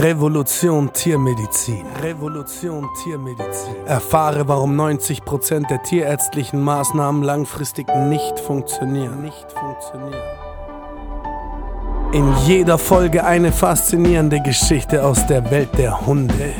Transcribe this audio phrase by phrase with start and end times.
[0.00, 1.84] Revolution Tiermedizin.
[2.02, 3.74] Revolution Tiermedizin.
[3.86, 9.22] Erfahre, warum 90% der tierärztlichen Maßnahmen langfristig nicht funktionieren.
[9.22, 10.22] Nicht funktionieren.
[12.12, 16.52] In jeder Folge eine faszinierende Geschichte aus der Welt der Hunde.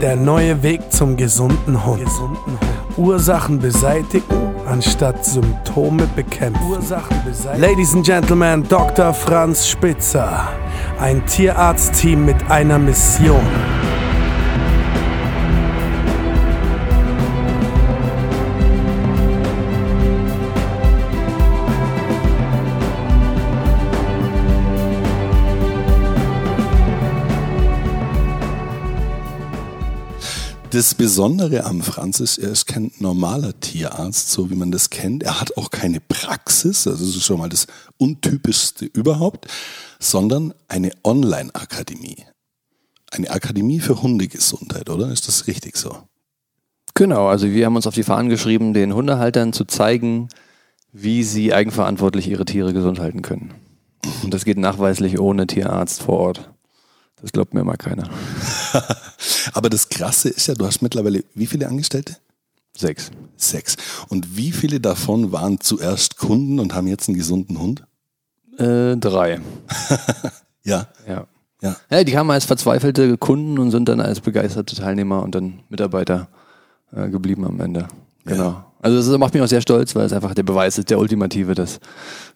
[0.00, 2.08] Der neue Weg zum gesunden Hund.
[2.96, 6.62] Ursachen beseitigen, anstatt Symptome bekämpfen.
[7.56, 9.14] Ladies and Gentlemen, Dr.
[9.14, 10.48] Franz Spitzer.
[11.00, 13.40] Ein Tierarztteam mit einer Mission.
[30.70, 35.24] Das Besondere am Franz ist, er ist kein normaler Tierarzt, so wie man das kennt.
[35.24, 37.66] Er hat auch keine Praxis, also das ist schon mal das
[37.96, 39.48] Untypischste überhaupt,
[39.98, 42.24] sondern eine Online-Akademie.
[43.10, 45.10] Eine Akademie für Hundegesundheit, oder?
[45.10, 46.04] Ist das richtig so?
[46.94, 50.28] Genau, also wir haben uns auf die Fahnen geschrieben, den Hundehaltern zu zeigen,
[50.92, 53.54] wie sie eigenverantwortlich ihre Tiere gesund halten können.
[54.22, 56.50] Und das geht nachweislich ohne Tierarzt vor Ort.
[57.20, 58.08] Das glaubt mir mal keiner.
[59.52, 62.16] Aber das Krasse ist ja, du hast mittlerweile wie viele Angestellte?
[62.76, 63.10] Sechs.
[63.36, 63.76] Sechs.
[64.08, 67.84] Und wie viele davon waren zuerst Kunden und haben jetzt einen gesunden Hund?
[68.58, 69.40] Äh, drei.
[70.62, 70.88] Ja.
[71.08, 71.26] Ja.
[71.62, 71.76] Ja.
[71.90, 72.04] ja.
[72.04, 76.28] Die kamen als verzweifelte Kunden und sind dann als begeisterte Teilnehmer und dann Mitarbeiter
[76.92, 77.88] äh, geblieben am Ende.
[78.24, 78.44] Genau.
[78.44, 78.66] Ja.
[78.82, 81.54] Also das macht mich auch sehr stolz, weil es einfach der Beweis ist, der ultimative,
[81.54, 81.80] dass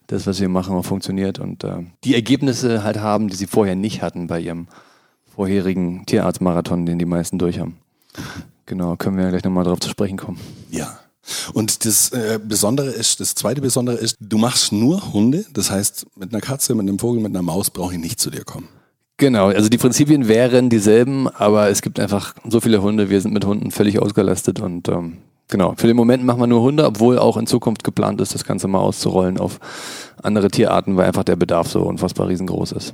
[0.06, 3.76] das, was wir machen, auch funktioniert und äh, die Ergebnisse halt haben, die sie vorher
[3.76, 4.68] nicht hatten bei ihrem
[5.34, 7.78] vorherigen Tierarztmarathon, den die meisten durch haben.
[8.66, 10.40] Genau, können wir ja gleich nochmal drauf zu sprechen kommen.
[10.70, 10.98] Ja.
[11.52, 15.44] Und das äh, Besondere ist, das zweite Besondere ist, du machst nur Hunde.
[15.52, 18.30] Das heißt, mit einer Katze, mit einem Vogel, mit einer Maus brauche ich nicht zu
[18.30, 18.68] dir kommen.
[19.16, 23.32] Genau, also die Prinzipien wären dieselben, aber es gibt einfach so viele Hunde, wir sind
[23.32, 25.18] mit Hunden völlig ausgelastet und ähm,
[25.48, 28.44] genau, für den Moment machen wir nur Hunde, obwohl auch in Zukunft geplant ist, das
[28.44, 29.60] Ganze mal auszurollen auf
[30.20, 32.92] andere Tierarten, weil einfach der Bedarf so unfassbar riesengroß ist.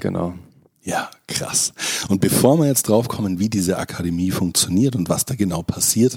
[0.00, 0.34] Genau.
[0.82, 1.72] Ja, krass.
[2.08, 6.16] Und bevor wir jetzt drauf kommen, wie diese Akademie funktioniert und was da genau passiert,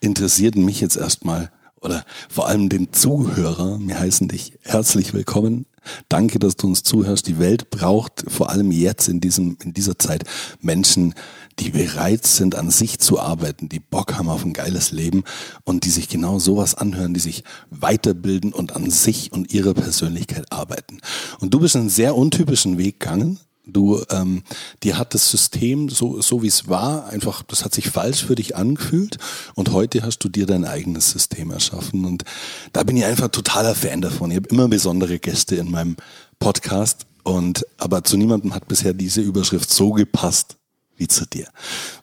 [0.00, 3.78] interessiert mich jetzt erstmal oder vor allem den Zuhörer.
[3.80, 5.66] Wir heißen dich herzlich willkommen.
[6.08, 7.26] Danke, dass du uns zuhörst.
[7.28, 10.24] Die Welt braucht vor allem jetzt in diesem, in dieser Zeit
[10.60, 11.14] Menschen,
[11.58, 15.24] die bereit sind, an sich zu arbeiten, die Bock haben auf ein geiles Leben
[15.64, 20.52] und die sich genau sowas anhören, die sich weiterbilden und an sich und ihrer Persönlichkeit
[20.52, 21.00] arbeiten.
[21.40, 23.38] Und du bist einen sehr untypischen Weg gegangen.
[23.70, 24.42] Du, ähm,
[24.82, 28.34] dir hat das System so, so wie es war, einfach, das hat sich falsch für
[28.34, 29.18] dich angefühlt
[29.54, 32.24] und heute hast du dir dein eigenes System erschaffen und
[32.72, 34.30] da bin ich einfach totaler Fan davon.
[34.30, 35.96] Ich habe immer besondere Gäste in meinem
[36.38, 40.56] Podcast und aber zu niemandem hat bisher diese Überschrift so gepasst
[40.96, 41.48] wie zu dir.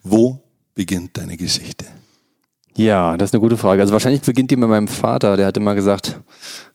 [0.04, 0.40] Wo
[0.76, 1.86] beginnt deine Geschichte?
[2.78, 3.82] Ja, das ist eine gute Frage.
[3.82, 6.20] Also wahrscheinlich beginnt die mit meinem Vater, der hat immer gesagt,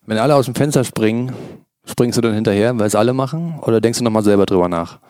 [0.07, 1.33] wenn alle aus dem Fenster springen,
[1.87, 5.01] springst du dann hinterher, weil es alle machen, oder denkst du nochmal selber drüber nach?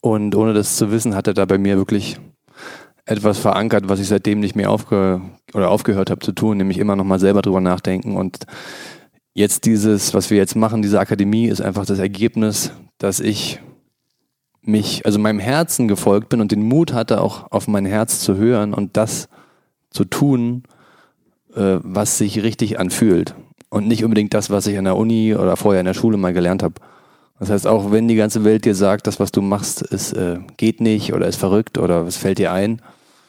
[0.00, 2.18] Und ohne das zu wissen, hat er da bei mir wirklich
[3.06, 5.20] etwas verankert, was ich seitdem nicht mehr aufge
[5.52, 8.16] oder aufgehört habe zu tun, nämlich immer nochmal selber drüber nachdenken.
[8.16, 8.44] Und
[9.34, 13.60] jetzt dieses, was wir jetzt machen, diese Akademie, ist einfach das Ergebnis, dass ich
[14.62, 18.36] mich, also meinem Herzen gefolgt bin und den Mut hatte, auch auf mein Herz zu
[18.36, 19.28] hören und das
[19.90, 20.62] zu tun,
[21.54, 23.34] äh, was sich richtig anfühlt
[23.74, 26.32] und nicht unbedingt das, was ich an der Uni oder vorher in der Schule mal
[26.32, 26.74] gelernt habe.
[27.40, 30.38] Das heißt, auch wenn die ganze Welt dir sagt, das, was du machst, ist, äh,
[30.56, 32.80] geht nicht oder ist verrückt oder es fällt dir ein,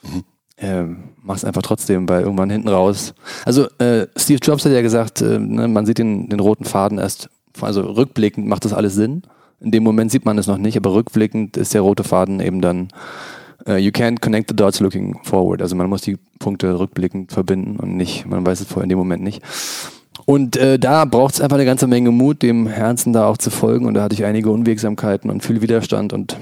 [0.04, 0.24] Mhm.
[0.58, 0.84] äh,
[1.24, 3.16] mach's einfach trotzdem, weil irgendwann hinten raus.
[3.44, 7.00] Also äh, Steve Jobs hat ja gesagt, äh, ne, man sieht den, den roten Faden
[7.00, 7.28] erst,
[7.60, 9.24] also rückblickend macht das alles Sinn.
[9.62, 12.62] In dem Moment sieht man es noch nicht, aber rückblickend ist der rote Faden eben
[12.62, 12.90] dann,
[13.66, 15.64] äh, you can't connect the dots looking forward.
[15.64, 19.00] Also man muss die Punkte rückblickend verbinden und nicht, man weiß es vorher in dem
[19.00, 19.42] Moment nicht.
[20.26, 23.52] Und äh, da braucht es einfach eine ganze Menge Mut, dem Herzen da auch zu
[23.52, 23.86] folgen.
[23.86, 26.14] Und da hatte ich einige Unwegsamkeiten und viel Widerstand.
[26.14, 26.38] Und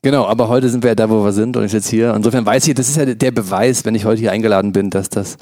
[0.00, 2.14] genau, aber heute sind wir ja da, wo wir sind und ich sitze hier.
[2.14, 5.08] Insofern weiß ich, das ist ja der Beweis, wenn ich heute hier eingeladen bin, dass
[5.08, 5.38] das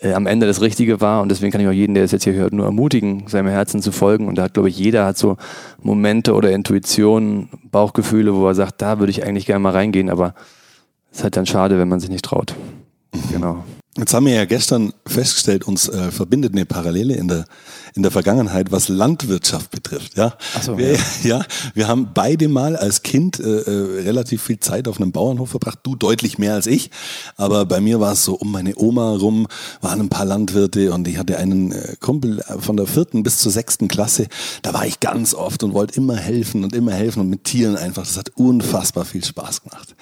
[0.00, 1.22] äh, am Ende das Richtige war.
[1.22, 3.80] Und deswegen kann ich auch jeden, der es jetzt hier hört, nur ermutigen, seinem Herzen
[3.80, 4.28] zu folgen.
[4.28, 5.38] Und da hat, glaube ich, jeder hat so
[5.82, 10.34] Momente oder Intuitionen, Bauchgefühle, wo er sagt, da würde ich eigentlich gerne mal reingehen, aber
[11.10, 12.54] es ist halt dann schade, wenn man sich nicht traut.
[13.32, 13.64] Genau.
[13.98, 17.44] Jetzt haben wir ja gestern festgestellt, uns äh, verbindet eine Parallele in der,
[17.96, 20.16] in der Vergangenheit, was Landwirtschaft betrifft.
[20.16, 20.98] Ja, Ach so, wir, ja.
[21.24, 21.44] ja,
[21.74, 25.80] wir haben beide mal als Kind äh, äh, relativ viel Zeit auf einem Bauernhof verbracht.
[25.82, 26.92] Du deutlich mehr als ich,
[27.36, 29.48] aber bei mir war es so um meine Oma rum
[29.80, 33.50] waren ein paar Landwirte und ich hatte einen äh, Kumpel von der vierten bis zur
[33.50, 34.28] sechsten Klasse.
[34.62, 37.76] Da war ich ganz oft und wollte immer helfen und immer helfen und mit Tieren
[37.76, 38.06] einfach.
[38.06, 39.96] Das hat unfassbar viel Spaß gemacht.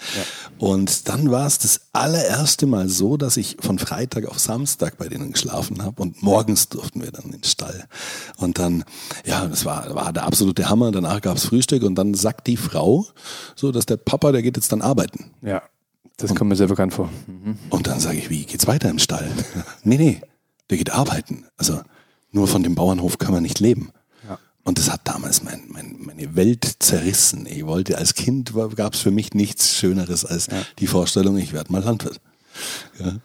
[0.58, 5.08] Und dann war es das allererste Mal so, dass ich von Freitag auf Samstag bei
[5.08, 7.86] denen geschlafen habe und morgens durften wir dann in den Stall.
[8.36, 8.84] Und dann,
[9.24, 10.92] ja, das war, war der absolute Hammer.
[10.92, 13.06] Danach gab's Frühstück und dann sagt die Frau
[13.56, 15.30] so, dass der Papa, der geht jetzt dann arbeiten.
[15.42, 15.62] Ja,
[16.18, 17.08] das kommt mir sehr bekannt vor.
[17.70, 19.30] Und dann sage ich, wie geht's weiter im Stall?
[19.84, 20.20] nee, nee,
[20.68, 21.44] der geht arbeiten.
[21.56, 21.80] Also
[22.32, 23.92] nur von dem Bauernhof kann man nicht leben.
[24.28, 24.38] Ja.
[24.64, 27.46] Und das hat damals mein, mein, meine Welt zerrissen.
[27.46, 30.48] Ich wollte als Kind, gab es für mich nichts Schöneres als
[30.80, 32.20] die Vorstellung, ich werde mal Landwirt.
[32.98, 33.16] Ja.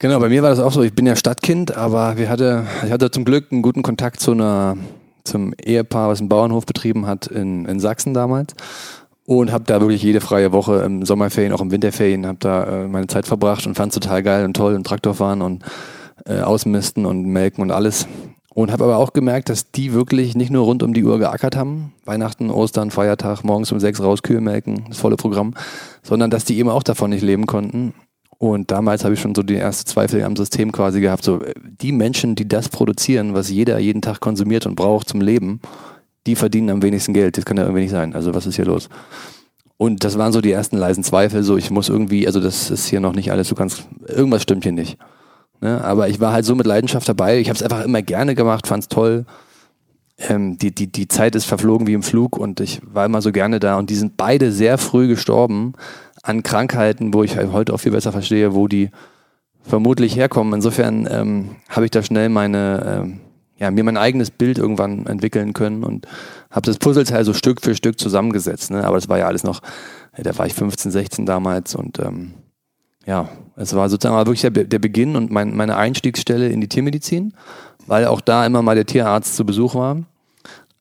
[0.00, 0.82] Genau, bei mir war das auch so.
[0.82, 4.30] Ich bin ja Stadtkind, aber wir hatte, ich hatte zum Glück einen guten Kontakt zu
[4.30, 4.76] einer,
[5.24, 8.54] zum Ehepaar, was einen Bauernhof betrieben hat in, in Sachsen damals.
[9.26, 12.86] Und habe da wirklich jede freie Woche im Sommerferien, auch im Winterferien, habe da äh,
[12.86, 15.64] meine Zeit verbracht und fand total geil und toll und Traktor fahren und
[16.26, 18.06] äh, ausmisten und melken und alles.
[18.54, 21.56] Und habe aber auch gemerkt, dass die wirklich nicht nur rund um die Uhr geackert
[21.56, 25.54] haben, Weihnachten, Ostern, Feiertag, morgens um sechs raus, Kühe melken, das volle Programm,
[26.04, 27.94] sondern dass die eben auch davon nicht leben konnten.
[28.38, 31.24] Und damals habe ich schon so die erste Zweifel am System quasi gehabt.
[31.24, 35.20] So, äh, die Menschen, die das produzieren, was jeder jeden Tag konsumiert und braucht zum
[35.20, 35.60] Leben,
[36.26, 37.36] die verdienen am wenigsten Geld.
[37.36, 38.14] Das kann ja irgendwie nicht sein.
[38.14, 38.88] Also was ist hier los?
[39.76, 41.42] Und das waren so die ersten leisen Zweifel.
[41.42, 44.64] So, ich muss irgendwie, also das ist hier noch nicht alles so ganz, irgendwas stimmt
[44.64, 44.98] hier nicht.
[45.60, 45.82] Ne?
[45.82, 47.38] Aber ich war halt so mit Leidenschaft dabei.
[47.38, 49.24] Ich habe es einfach immer gerne gemacht, fand es toll.
[50.18, 53.30] Ähm, die, die, die Zeit ist verflogen wie im Flug und ich war immer so
[53.30, 53.78] gerne da.
[53.78, 55.74] Und die sind beide sehr früh gestorben
[56.22, 58.90] an Krankheiten, wo ich halt heute auch viel besser verstehe, wo die
[59.62, 60.54] vermutlich herkommen.
[60.54, 63.20] Insofern ähm, habe ich da schnell meine, ähm,
[63.58, 66.06] ja, mir mein eigenes Bild irgendwann entwickeln können und
[66.50, 68.70] habe das Puzzleteil so Stück für Stück zusammengesetzt.
[68.70, 68.84] Ne?
[68.84, 69.60] Aber das war ja alles noch,
[70.16, 72.34] ja, da war ich 15, 16 damals und ähm,
[73.06, 77.32] ja, es war sozusagen wirklich der, der Beginn und mein, meine Einstiegsstelle in die Tiermedizin,
[77.86, 80.02] weil auch da immer mal der Tierarzt zu Besuch war.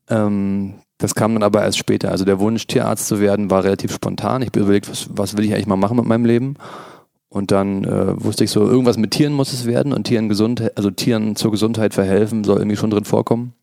[0.09, 2.11] Ähm, das kam dann aber erst später.
[2.11, 4.41] Also der Wunsch, Tierarzt zu werden, war relativ spontan.
[4.41, 6.55] Ich habe überlegt, was, was will ich eigentlich mal machen mit meinem Leben?
[7.29, 10.71] Und dann äh, wusste ich so, irgendwas mit Tieren muss es werden und Tieren gesund,
[10.75, 13.53] also Tieren zur Gesundheit verhelfen, soll irgendwie schon drin vorkommen.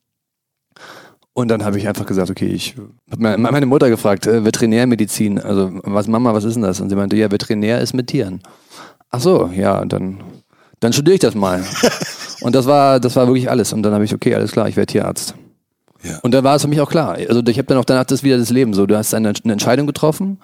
[1.32, 2.76] Und dann habe ich einfach gesagt, okay, ich
[3.10, 6.80] habe meine, meine Mutter gefragt, äh, Veterinärmedizin, also was Mama, was ist denn das?
[6.80, 8.40] Und sie meinte, ja, Veterinär ist mit Tieren.
[9.10, 10.22] Ach so, ja, dann,
[10.78, 11.64] dann studiere ich das mal.
[12.42, 13.72] und das war, das war wirklich alles.
[13.72, 15.34] Und dann habe ich, okay, alles klar, ich werde Tierarzt.
[16.04, 16.18] Ja.
[16.22, 17.16] Und dann war es für mich auch klar.
[17.28, 18.86] Also ich habe dann auch danach das wieder das Leben so.
[18.86, 20.38] Du hast eine, eine Entscheidung getroffen,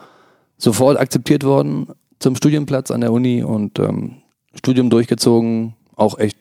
[0.56, 4.16] sofort akzeptiert worden zum Studienplatz an der Uni und ähm,
[4.54, 6.36] Studium durchgezogen, auch echt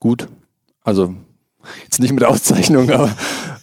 [0.00, 0.28] gut.
[0.82, 1.14] Also
[1.84, 3.14] jetzt nicht mit Auszeichnung, aber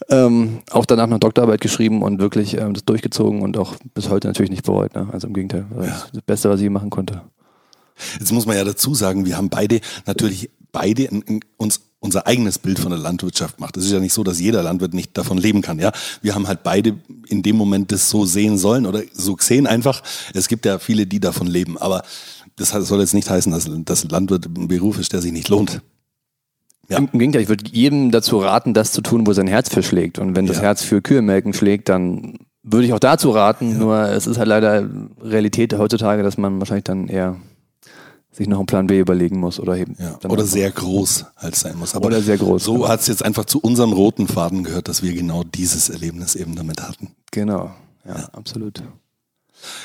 [0.09, 4.27] ähm, auch danach noch Doktorarbeit geschrieben und wirklich ähm, das durchgezogen und auch bis heute
[4.27, 4.95] natürlich nicht bereut.
[4.95, 5.07] Ne?
[5.11, 7.21] Also im Gegenteil, das ist das Beste, was ich machen konnte.
[8.19, 11.09] Jetzt muss man ja dazu sagen, wir haben beide natürlich beide
[11.57, 13.75] uns unser eigenes Bild von der Landwirtschaft gemacht.
[13.75, 15.79] Es ist ja nicht so, dass jeder Landwirt nicht davon leben kann.
[15.79, 15.91] Ja,
[16.21, 16.97] wir haben halt beide
[17.27, 20.01] in dem Moment das so sehen sollen oder so gesehen einfach.
[20.33, 22.03] Es gibt ja viele, die davon leben, aber
[22.55, 25.81] das soll jetzt nicht heißen, dass, dass Landwirt ein Beruf ist, der sich nicht lohnt.
[26.89, 26.97] Ja.
[26.97, 29.83] Im, Im Gegenteil, ich würde jedem dazu raten, das zu tun, wo sein Herz für
[29.83, 30.19] schlägt.
[30.19, 30.63] Und wenn das Ja.
[30.63, 33.77] Herz für Kühe melken schlägt, dann würde ich auch dazu raten.
[33.77, 34.89] Nur es ist halt leider
[35.21, 37.37] Realität heutzutage, dass man wahrscheinlich dann eher
[38.31, 41.77] sich noch einen Plan B überlegen muss oder eben Ja, oder sehr groß halt sein
[41.77, 41.95] muss.
[41.95, 42.87] Aber Oder sehr groß, So genau.
[42.87, 46.55] hat es jetzt einfach zu unserem roten Faden gehört, dass wir genau dieses Erlebnis eben
[46.55, 47.11] damit hatten.
[47.31, 47.71] genau,
[48.05, 48.81] ja, absolut.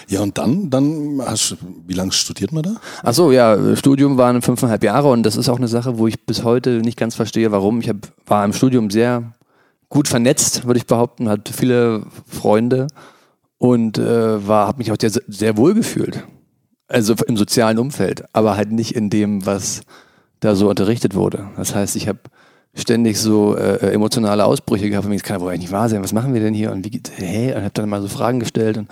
[0.08, 2.74] Ja, und dann, dann hast du, wie lange studiert man da?
[3.02, 6.24] Ach so, ja, Studium waren fünfeinhalb Jahre und das ist auch eine Sache, wo ich
[6.26, 7.80] bis heute nicht ganz verstehe, warum.
[7.80, 7.96] Ich hab,
[8.26, 9.32] war im Studium sehr
[9.88, 12.86] gut vernetzt, würde ich behaupten, hatte viele Freunde
[13.58, 16.22] und äh, habe mich auch sehr, sehr wohl gefühlt.
[16.88, 19.82] Also im sozialen Umfeld, aber halt nicht in dem, was
[20.40, 21.48] da so unterrichtet wurde.
[21.56, 22.18] Das heißt, ich habe
[22.74, 26.02] ständig so äh, emotionale Ausbrüche gehabt, und ich kann ja wohl eigentlich nicht wahr sein,
[26.02, 27.54] was machen wir denn hier und wie geht, hä?
[27.54, 28.88] Und habe dann mal so Fragen gestellt und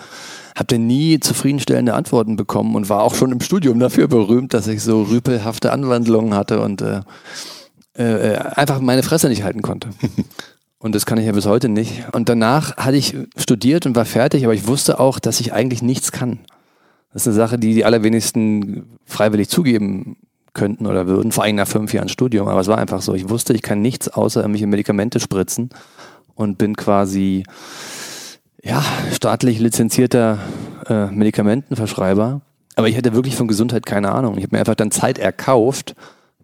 [0.54, 4.68] habe dann nie zufriedenstellende Antworten bekommen und war auch schon im Studium dafür berühmt, dass
[4.68, 7.00] ich so rüpelhafte Anwandlungen hatte und äh,
[7.94, 9.90] äh, einfach meine Fresse nicht halten konnte.
[10.78, 12.12] Und das kann ich ja bis heute nicht.
[12.12, 15.80] Und danach hatte ich studiert und war fertig, aber ich wusste auch, dass ich eigentlich
[15.80, 16.40] nichts kann.
[17.12, 20.16] Das ist eine Sache, die die allerwenigsten freiwillig zugeben
[20.54, 22.48] könnten oder würden, vor allem nach fünf Jahren Studium.
[22.48, 23.14] Aber es war einfach so.
[23.14, 25.70] Ich wusste, ich kann nichts außer irgendwelche Medikamente spritzen
[26.34, 27.44] und bin quasi
[28.62, 30.38] ja, staatlich lizenzierter
[30.86, 32.42] äh, Medikamentenverschreiber
[32.76, 34.36] Aber ich hatte wirklich von Gesundheit keine Ahnung.
[34.38, 35.94] Ich habe mir einfach dann Zeit erkauft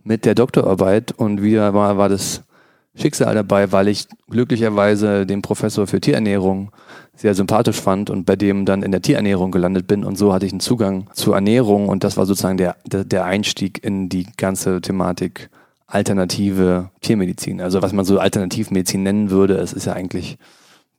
[0.03, 2.43] mit der Doktorarbeit und wieder war, war das
[2.95, 6.73] Schicksal dabei, weil ich glücklicherweise den Professor für Tierernährung
[7.19, 10.47] sehr sympathisch fand und bei dem dann in der Tierernährung gelandet bin und so hatte
[10.47, 14.81] ich einen Zugang zur Ernährung und das war sozusagen der, der Einstieg in die ganze
[14.81, 15.51] Thematik
[15.89, 17.61] alternative Tiermedizin.
[17.61, 20.39] Also was man so Alternativmedizin nennen würde, es ist ja eigentlich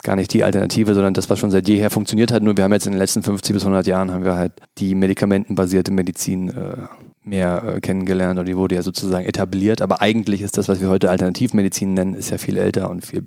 [0.03, 2.43] gar nicht die Alternative, sondern das, was schon seit jeher funktioniert hat.
[2.43, 4.95] Nur wir haben jetzt in den letzten 50 bis 100 Jahren haben wir halt die
[4.95, 6.87] medikamentenbasierte Medizin äh,
[7.29, 9.81] mehr äh, kennengelernt und die wurde ja sozusagen etabliert.
[9.81, 13.25] Aber eigentlich ist das, was wir heute Alternativmedizin nennen, ist ja viel älter und viel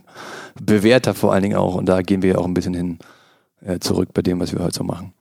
[0.60, 1.74] bewährter vor allen Dingen auch.
[1.74, 2.98] Und da gehen wir ja auch ein bisschen hin
[3.64, 5.12] äh, zurück bei dem, was wir heute so machen.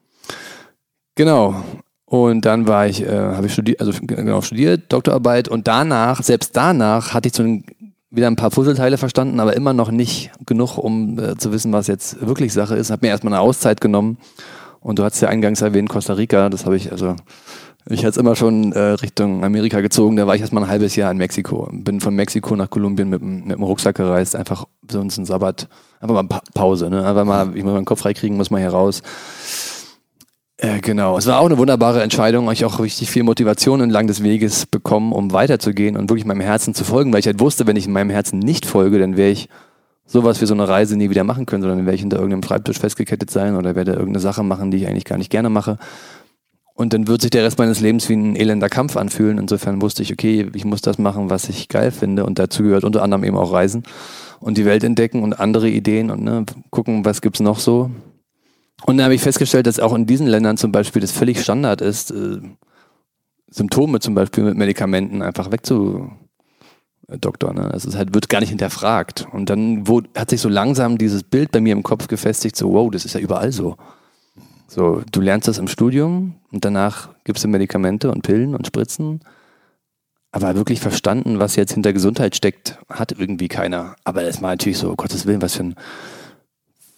[1.15, 1.63] Genau.
[2.05, 6.57] Und dann war ich, äh, habe ich studiert, also genau studiert, Doktorarbeit und danach, selbst
[6.57, 7.63] danach, hatte ich so ein
[8.11, 11.87] wieder ein paar Puzzleteile verstanden, aber immer noch nicht genug, um äh, zu wissen, was
[11.87, 12.91] jetzt wirklich Sache ist.
[12.91, 14.17] Habe mir erstmal eine Auszeit genommen.
[14.81, 17.15] Und du hast ja eingangs erwähnt, Costa Rica, das habe ich, also
[17.89, 21.11] ich hatte immer schon äh, Richtung Amerika gezogen, da war ich erstmal ein halbes Jahr
[21.11, 21.67] in Mexiko.
[21.71, 25.67] Bin von Mexiko nach Kolumbien mit, mit dem Rucksack gereist, einfach sonst ein Sabbat,
[25.99, 27.05] einfach mal pa Pause, ne?
[27.05, 29.01] Einfach mal, ich muss meinen Kopf freikriegen, muss mal hier raus.
[30.57, 34.21] Äh, genau, es war auch eine wunderbare Entscheidung, ich auch richtig viel Motivation entlang des
[34.21, 37.77] Weges bekommen, um weiterzugehen und wirklich meinem Herzen zu folgen, weil ich halt wusste, wenn
[37.77, 39.49] ich meinem Herzen nicht folge, dann wäre ich
[40.05, 42.77] sowas wie so eine Reise nie wieder machen können, sondern wäre ich hinter irgendeinem Schreibtisch
[42.77, 45.79] festgekettet sein oder werde irgendeine Sache machen, die ich eigentlich gar nicht gerne mache.
[46.73, 49.37] Und dann wird sich der Rest meines Lebens wie ein elender Kampf anfühlen.
[49.37, 52.25] Insofern wusste ich, okay, ich muss das machen, was ich geil finde.
[52.25, 53.83] Und dazu gehört unter anderem eben auch Reisen
[54.39, 57.91] und die Welt entdecken und andere Ideen und ne, gucken, was gibt's noch so.
[58.85, 61.81] Und dann habe ich festgestellt, dass auch in diesen Ländern zum Beispiel das völlig Standard
[61.81, 62.39] ist, äh,
[63.47, 66.17] Symptome zum Beispiel mit Medikamenten einfach wegzudoktern.
[67.55, 67.69] Ne?
[67.71, 69.27] Also es halt, wird gar nicht hinterfragt.
[69.31, 72.73] Und dann wo, hat sich so langsam dieses Bild bei mir im Kopf gefestigt, so
[72.73, 73.77] wow, das ist ja überall so.
[74.73, 79.19] So, du lernst das im Studium und danach gibst du Medikamente und Pillen und Spritzen.
[80.31, 83.97] Aber wirklich verstanden, was jetzt hinter Gesundheit steckt, hat irgendwie keiner.
[84.05, 85.75] Aber das war natürlich so, Gottes Willen, was für ein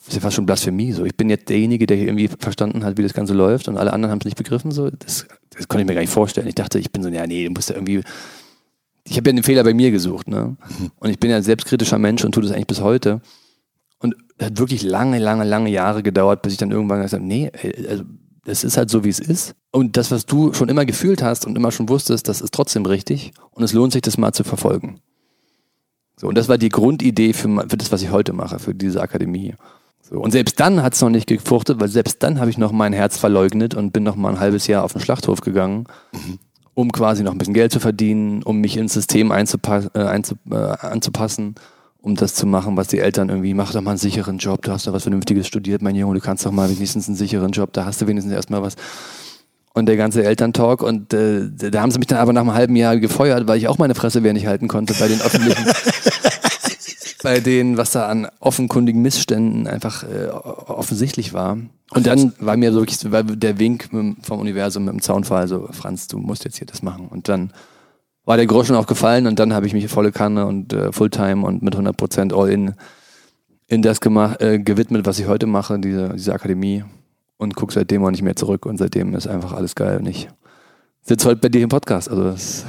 [0.08, 0.92] ist ja fast schon Blasphemie.
[0.92, 3.78] So, ich bin jetzt derjenige, der hier irgendwie verstanden hat, wie das Ganze läuft und
[3.78, 4.70] alle anderen haben es nicht begriffen.
[4.70, 5.26] So, das,
[5.58, 6.46] das konnte ich mir gar nicht vorstellen.
[6.46, 8.04] Ich dachte, ich bin so, ja, nee, du musst ja irgendwie.
[9.06, 10.58] Ich habe ja den Fehler bei mir gesucht, ne?
[10.78, 10.92] Mhm.
[11.00, 13.22] Und ich bin ja ein selbstkritischer Mensch und tue das eigentlich bis heute.
[14.38, 17.52] Es hat wirklich lange, lange, lange Jahre gedauert, bis ich dann irgendwann gesagt habe, nee,
[17.88, 18.04] also
[18.46, 19.56] das ist halt so, wie es ist.
[19.72, 22.86] Und das, was du schon immer gefühlt hast und immer schon wusstest, das ist trotzdem
[22.86, 23.32] richtig.
[23.52, 25.00] Und es lohnt sich, das mal zu verfolgen.
[26.18, 29.02] So, und das war die Grundidee für, für das, was ich heute mache, für diese
[29.02, 29.56] Akademie.
[30.02, 32.72] So, und selbst dann hat es noch nicht gefruchtet, weil selbst dann habe ich noch
[32.72, 36.40] mein Herz verleugnet und bin noch mal ein halbes Jahr auf den Schlachthof gegangen, mhm.
[36.74, 39.70] um quasi noch ein bisschen Geld zu verdienen, um mich ins System äh, einzup
[40.52, 41.56] äh, anzupassen,
[42.04, 44.74] um das zu machen, was die Eltern irgendwie, mach doch mal einen sicheren Job, du
[44.74, 47.72] hast doch was Vernünftiges studiert, mein Junge, du kannst doch mal wenigstens einen sicheren Job,
[47.72, 48.76] da hast du wenigstens erstmal was.
[49.74, 52.76] Und der ganze Elterntalk und äh, da haben sie mich dann aber nach einem halben
[52.76, 55.66] Jahr gefeuert, weil ich auch meine Fresse wenig halten konnte bei den öffentlichen
[57.24, 61.58] bei denen, was da an offenkundigen Missständen einfach äh, offensichtlich war.
[61.92, 63.90] Und dann war mir wirklich war der Wink
[64.22, 67.08] vom Universum mit dem Zaunfall so, Franz, du musst jetzt hier das machen.
[67.08, 67.54] Und dann
[68.26, 71.46] war der Groschen auch gefallen und dann habe ich mich volle Kanne und äh, Fulltime
[71.46, 72.76] und mit 100% All-In
[73.68, 76.84] in das gemacht, äh, gewidmet, was ich heute mache, diese, diese Akademie
[77.38, 80.30] und gucke seitdem auch nicht mehr zurück und seitdem ist einfach alles geil und ich
[81.02, 82.10] sitze heute bei dir im Podcast.
[82.10, 82.66] Also das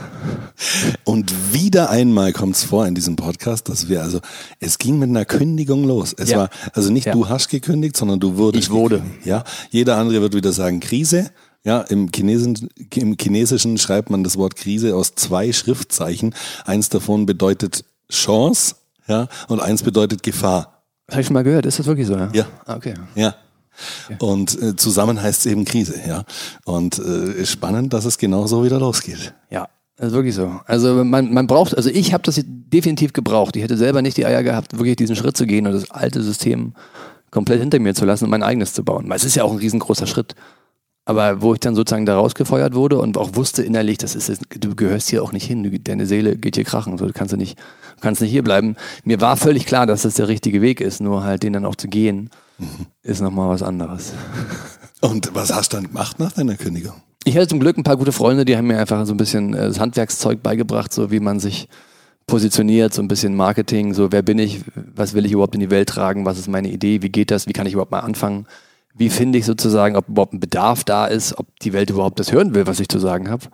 [1.04, 4.20] und wieder einmal kommt es vor in diesem Podcast, dass wir also,
[4.60, 6.14] es ging mit einer Kündigung los.
[6.16, 6.38] Es ja.
[6.38, 7.12] war also nicht ja.
[7.12, 8.64] du hast gekündigt, sondern du wurdest.
[8.64, 9.02] Ich wurde.
[9.24, 11.30] Ja, jeder andere wird wieder sagen Krise.
[11.64, 16.34] Ja, im Chinesischen, im Chinesischen schreibt man das Wort Krise aus zwei Schriftzeichen.
[16.66, 18.76] Eins davon bedeutet Chance,
[19.08, 20.82] ja, und eins bedeutet Gefahr.
[21.10, 21.66] Habe ich schon mal gehört.
[21.66, 22.16] Ist das wirklich so?
[22.16, 22.30] Ja.
[22.32, 22.46] Ja.
[22.66, 22.94] Ah, okay.
[23.14, 23.34] Ja.
[24.18, 26.24] Und äh, zusammen heißt es eben Krise, ja.
[26.64, 29.34] Und äh, spannend, dass es genau so wieder losgeht.
[29.50, 30.60] Ja, das ist wirklich so.
[30.66, 33.56] Also man, man braucht, also ich habe das definitiv gebraucht.
[33.56, 36.22] Ich hätte selber nicht die Eier gehabt, wirklich diesen Schritt zu gehen und das alte
[36.22, 36.74] System
[37.30, 39.08] komplett hinter mir zu lassen und mein eigenes zu bauen.
[39.08, 40.34] Weil es ist ja auch ein riesengroßer Schritt.
[41.06, 44.74] Aber wo ich dann sozusagen da rausgefeuert wurde und auch wusste innerlich, das ist, du
[44.74, 47.58] gehörst hier auch nicht hin, deine Seele geht hier krachen, so, du kannst nicht,
[48.00, 48.76] kannst nicht hier bleiben.
[49.04, 51.76] Mir war völlig klar, dass das der richtige Weg ist, nur halt den dann auch
[51.76, 52.86] zu gehen mhm.
[53.02, 54.12] ist nochmal was anderes.
[55.00, 56.94] Und was hast du dann gemacht nach deiner Kündigung?
[57.24, 59.54] Ich hatte zum Glück ein paar gute Freunde, die haben mir einfach so ein bisschen
[59.54, 61.68] äh, das Handwerkszeug beigebracht, so wie man sich
[62.26, 64.60] positioniert, so ein bisschen Marketing, so wer bin ich,
[64.94, 67.46] was will ich überhaupt in die Welt tragen, was ist meine Idee, wie geht das,
[67.46, 68.46] wie kann ich überhaupt mal anfangen,
[68.94, 72.32] wie finde ich sozusagen, ob überhaupt ein Bedarf da ist, ob die Welt überhaupt das
[72.32, 73.46] hören will, was ich zu sagen habe.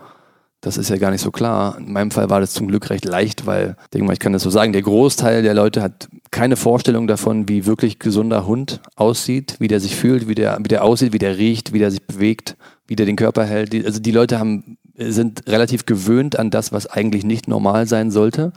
[0.61, 1.79] Das ist ja gar nicht so klar.
[1.79, 4.43] In meinem Fall war das zum Glück recht leicht, weil, denke mal, ich kann das
[4.43, 9.57] so sagen, der Großteil der Leute hat keine Vorstellung davon, wie wirklich gesunder Hund aussieht,
[9.59, 12.03] wie der sich fühlt, wie der, wie der aussieht, wie der riecht, wie der sich
[12.03, 12.57] bewegt,
[12.87, 13.73] wie der den Körper hält.
[13.73, 18.11] Die, also die Leute haben, sind relativ gewöhnt an das, was eigentlich nicht normal sein
[18.11, 18.53] sollte.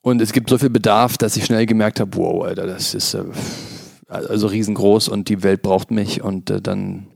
[0.00, 3.14] Und es gibt so viel Bedarf, dass ich schnell gemerkt habe, wow, Alter, das ist
[3.14, 3.22] äh,
[4.12, 7.06] also riesengroß und die Welt braucht mich und äh, dann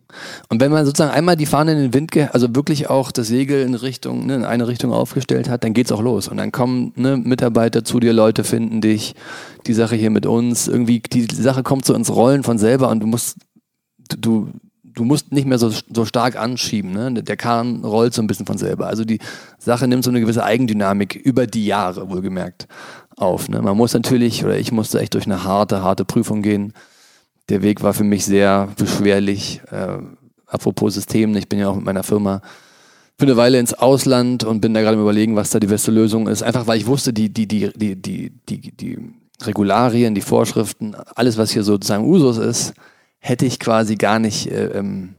[0.49, 3.62] und wenn man sozusagen einmal die Fahne in den Wind, also wirklich auch das Segel
[3.62, 6.29] in Richtung, ne, in eine Richtung aufgestellt hat, dann geht's auch los.
[6.29, 9.15] Und dann kommen ne, Mitarbeiter zu dir, Leute finden dich,
[9.67, 13.00] die Sache hier mit uns, irgendwie, die Sache kommt so ins Rollen von selber und
[13.00, 13.37] du musst,
[14.17, 14.49] du,
[14.85, 16.93] du musst nicht mehr so, so stark anschieben.
[16.93, 17.23] Ne?
[17.23, 18.87] Der Kahn rollt so ein bisschen von selber.
[18.87, 19.19] Also die
[19.59, 22.69] Sache nimmt so eine gewisse Eigendynamik über die Jahre, wohlgemerkt
[23.17, 23.49] auf.
[23.49, 23.61] Ne?
[23.63, 26.73] Man muss natürlich, oder ich musste echt durch eine harte, harte Prüfung gehen.
[27.49, 29.61] Der Weg war für mich sehr beschwerlich.
[29.71, 29.99] Äh,
[30.47, 32.43] apropos System, ich bin ja auch mit meiner Firma
[33.19, 35.91] für eine Weile ins Ausland und bin da gerade im Überlegen, was da die beste
[35.91, 36.43] Lösung ist.
[36.43, 38.99] Einfach weil ich wusste, die, die, die, die, die, die, die
[39.43, 42.75] Regularien, die Vorschriften, alles, was hier sozusagen Usus ist,
[43.19, 44.51] hätte ich quasi gar nicht.
[44.51, 45.15] Äh, ähm,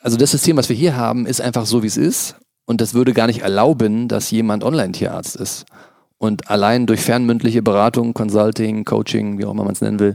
[0.00, 2.34] also das System, was wir hier haben, ist einfach so, wie es ist.
[2.64, 5.66] Und das würde gar nicht erlauben, dass jemand Online-Tierarzt ist
[6.22, 10.14] und allein durch fernmündliche Beratung, Consulting, Coaching, wie auch immer man es nennen will,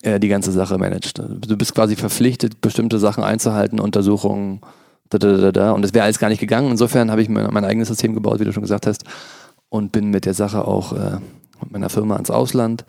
[0.00, 1.18] äh, die ganze Sache managt.
[1.18, 4.62] Du bist quasi verpflichtet, bestimmte Sachen einzuhalten, Untersuchungen,
[5.10, 5.72] da, da, da, da.
[5.72, 6.70] Und es wäre alles gar nicht gegangen.
[6.70, 9.04] Insofern habe ich mir mein eigenes System gebaut, wie du schon gesagt hast,
[9.68, 11.18] und bin mit der Sache auch äh,
[11.60, 12.86] mit meiner Firma ins Ausland.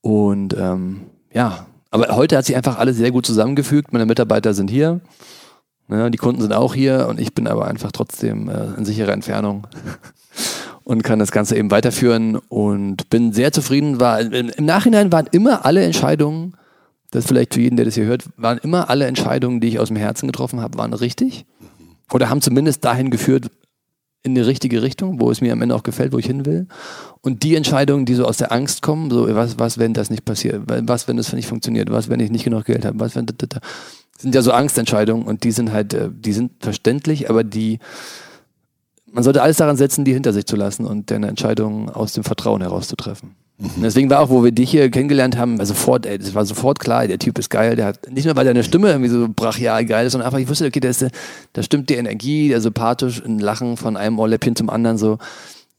[0.00, 3.92] Und ähm, ja, aber heute hat sich einfach alles sehr gut zusammengefügt.
[3.92, 5.02] Meine Mitarbeiter sind hier,
[5.88, 9.12] ne, die Kunden sind auch hier und ich bin aber einfach trotzdem äh, in sicherer
[9.12, 9.66] Entfernung.
[10.90, 14.00] und kann das Ganze eben weiterführen und bin sehr zufrieden.
[14.00, 16.54] War, Im Nachhinein waren immer alle Entscheidungen,
[17.12, 19.86] das vielleicht für jeden, der das hier hört, waren immer alle Entscheidungen, die ich aus
[19.86, 21.46] dem Herzen getroffen habe, waren richtig
[22.12, 23.52] oder haben zumindest dahin geführt,
[24.24, 26.66] in die richtige Richtung, wo es mir am Ende auch gefällt, wo ich hin will.
[27.20, 30.24] Und die Entscheidungen, die so aus der Angst kommen, so was, was wenn das nicht
[30.24, 33.26] passiert, was wenn das nicht funktioniert, was wenn ich nicht genug Geld habe, was wenn
[34.18, 37.78] sind ja so Angstentscheidungen und die sind halt, äh, die sind verständlich, aber die
[39.12, 42.24] man sollte alles daran setzen, die hinter sich zu lassen und eine Entscheidung aus dem
[42.24, 43.34] Vertrauen herauszutreffen.
[43.58, 43.82] Mhm.
[43.82, 46.78] Deswegen war auch, wo wir dich hier kennengelernt haben, war sofort, ey, das war sofort
[46.78, 49.84] klar, der Typ ist geil, der hat, nicht nur weil deine Stimme irgendwie so brachial
[49.84, 51.04] geil ist, sondern einfach, ich wusste, okay, der ist,
[51.52, 55.18] da stimmt die Energie, der sympathisch, ein Lachen von einem Ohrläppchen zum anderen, so,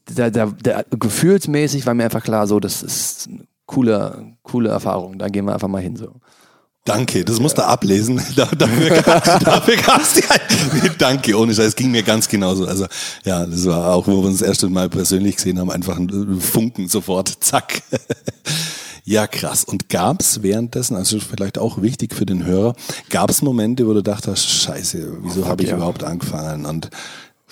[0.08, 5.18] der, der, der, gefühlsmäßig war mir einfach klar, so, das ist eine coole, coole Erfahrung,
[5.18, 6.12] da gehen wir einfach mal hin, so.
[6.84, 8.16] Danke, das musst du ablesen.
[8.36, 8.56] dafür,
[9.02, 11.00] dafür gab es die halt.
[11.00, 12.66] Danke, ohne Scheiß, es ging mir ganz genauso.
[12.66, 12.86] Also
[13.24, 16.40] ja, das war auch, wo wir uns das erste Mal persönlich gesehen haben, einfach ein
[16.40, 17.82] Funken sofort, zack.
[19.04, 19.64] Ja, krass.
[19.64, 22.74] Und gab es währenddessen, also vielleicht auch wichtig für den Hörer,
[23.10, 25.76] gab es Momente, wo du dachtest, scheiße, wieso habe ich ja.
[25.76, 26.66] überhaupt angefangen?
[26.66, 26.90] Und.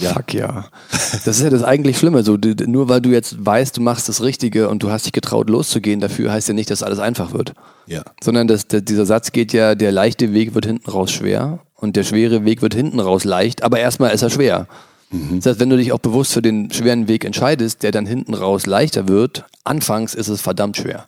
[0.08, 0.66] Fuck ja.
[0.90, 2.22] Das ist ja das eigentlich Schlimme.
[2.22, 5.12] So, du, nur weil du jetzt weißt, du machst das Richtige und du hast dich
[5.12, 7.54] getraut loszugehen dafür, heißt ja nicht, dass alles einfach wird.
[7.86, 8.02] Ja.
[8.22, 11.96] Sondern dass, dass dieser Satz geht ja, der leichte Weg wird hinten raus schwer und
[11.96, 14.66] der schwere Weg wird hinten raus leicht, aber erstmal ist er schwer.
[15.10, 15.36] Mhm.
[15.36, 18.34] Das heißt, wenn du dich auch bewusst für den schweren Weg entscheidest, der dann hinten
[18.34, 21.06] raus leichter wird, anfangs ist es verdammt schwer.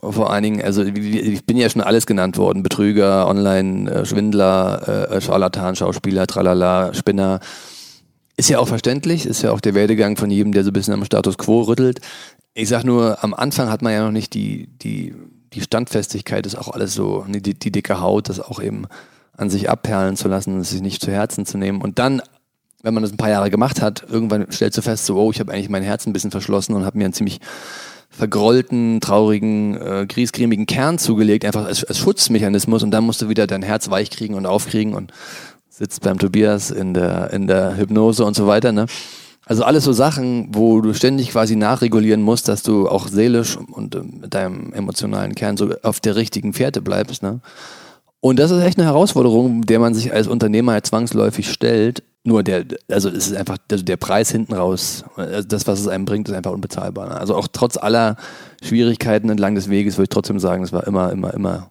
[0.00, 2.62] Vor allen Dingen, also ich bin ja schon alles genannt worden.
[2.62, 7.40] Betrüger, Online-Schwindler, äh, Scharlatan, Schauspieler, Tralala, Spinner.
[8.36, 10.94] Ist ja auch verständlich, ist ja auch der Werdegang von jedem, der so ein bisschen
[10.94, 12.00] am Status quo rüttelt.
[12.54, 15.14] Ich sag nur, am Anfang hat man ja noch nicht die, die,
[15.52, 18.86] die Standfestigkeit, das auch alles so, die, die dicke Haut, das auch eben
[19.36, 21.80] an sich abperlen zu lassen, sich nicht zu Herzen zu nehmen.
[21.80, 22.22] Und dann,
[22.82, 25.40] wenn man das ein paar Jahre gemacht hat, irgendwann stellst du fest, so, oh, ich
[25.40, 27.40] habe eigentlich mein Herz ein bisschen verschlossen und habe mir einen ziemlich
[28.10, 33.48] vergrollten, traurigen, äh, griesgrämigen Kern zugelegt, einfach als, als Schutzmechanismus und dann musst du wieder
[33.48, 35.12] dein Herz weich kriegen und aufkriegen und
[35.76, 38.70] sitzt beim Tobias in der, in der Hypnose und so weiter.
[38.70, 38.86] Ne?
[39.44, 43.94] Also alles so Sachen, wo du ständig quasi nachregulieren musst, dass du auch seelisch und
[43.96, 47.24] äh, mit deinem emotionalen Kern so auf der richtigen Fährte bleibst.
[47.24, 47.40] Ne?
[48.20, 52.04] Und das ist echt eine Herausforderung, der man sich als Unternehmer halt zwangsläufig stellt.
[52.22, 55.88] Nur der, also es ist einfach, also der Preis hinten raus, also das, was es
[55.88, 57.08] einem bringt, ist einfach unbezahlbar.
[57.08, 57.16] Ne?
[57.16, 58.16] Also auch trotz aller
[58.62, 61.70] Schwierigkeiten entlang des Weges würde ich trotzdem sagen, es war immer, immer, immer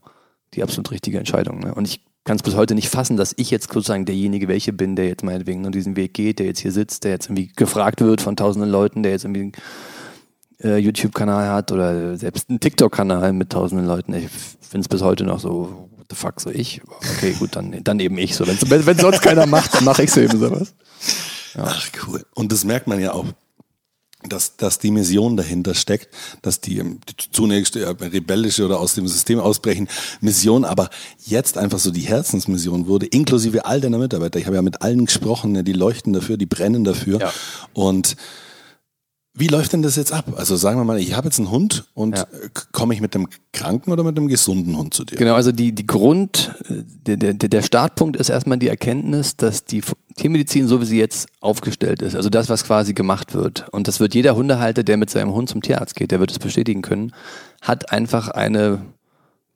[0.53, 1.59] die absolut richtige Entscheidung.
[1.59, 1.73] Ne?
[1.73, 4.95] Und ich kann es bis heute nicht fassen, dass ich jetzt sozusagen derjenige welche bin,
[4.95, 8.01] der jetzt meinetwegen nur diesen Weg geht, der jetzt hier sitzt, der jetzt irgendwie gefragt
[8.01, 9.51] wird von tausenden Leuten, der jetzt irgendwie einen
[10.63, 14.13] äh, YouTube-Kanal hat oder selbst einen TikTok-Kanal mit tausenden Leuten.
[14.13, 16.81] Ich finde es bis heute noch so, what the fuck, so ich?
[17.15, 18.35] Okay, gut, dann, dann eben ich.
[18.35, 20.73] So, wenn, wenn sonst keiner macht, dann mache ich so eben sowas.
[21.55, 21.65] Ja.
[21.65, 22.25] Ach cool.
[22.33, 23.25] Und das merkt man ja auch
[24.27, 26.09] dass, dass die Mission dahinter steckt,
[26.41, 29.87] dass die, die zunächst rebellische oder aus dem System ausbrechen
[30.21, 30.89] Mission, aber
[31.25, 34.39] jetzt einfach so die Herzensmission wurde, inklusive all deiner Mitarbeiter.
[34.39, 37.19] Ich habe ja mit allen gesprochen, die leuchten dafür, die brennen dafür.
[37.19, 37.33] Ja.
[37.73, 38.15] Und
[39.35, 40.25] Wie läuft denn das jetzt ab?
[40.37, 42.27] Also sagen wir mal, ich habe jetzt einen Hund und Ja.
[42.71, 45.15] komme ich mit einem kranken oder mit einem gesunden Hund zu dir?
[45.17, 49.81] Genau, also die, die Grund, der, der, der Startpunkt ist erstmal die Erkenntnis, dass die
[50.17, 53.99] Tiermedizin, so wie sie jetzt aufgestellt ist, also das, was quasi gemacht wird, und das
[53.99, 57.11] wird jeder Hundehalter, der mit seinem Hund zum Tierarzt geht, der wird es bestätigen können,
[57.61, 58.81] hat einfach eine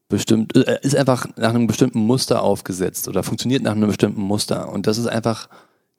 [0.10, 4.70] bestimmt, äh, ist einfach nach einem bestimmten Muster aufgesetzt oder funktioniert nach einem bestimmten Muster.
[4.72, 5.50] Und das ist einfach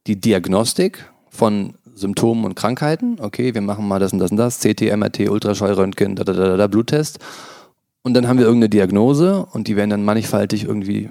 [0.08, 3.18] die Diagnostik von Symptomen und Krankheiten.
[3.20, 6.56] Okay, wir machen mal das und das und das, CT, MRT, Ultraschallröntgen, da, da, da,
[6.56, 7.18] da, Bluttest.
[8.02, 11.10] Und dann haben wir irgendeine Diagnose und die werden dann mannigfaltig irgendwie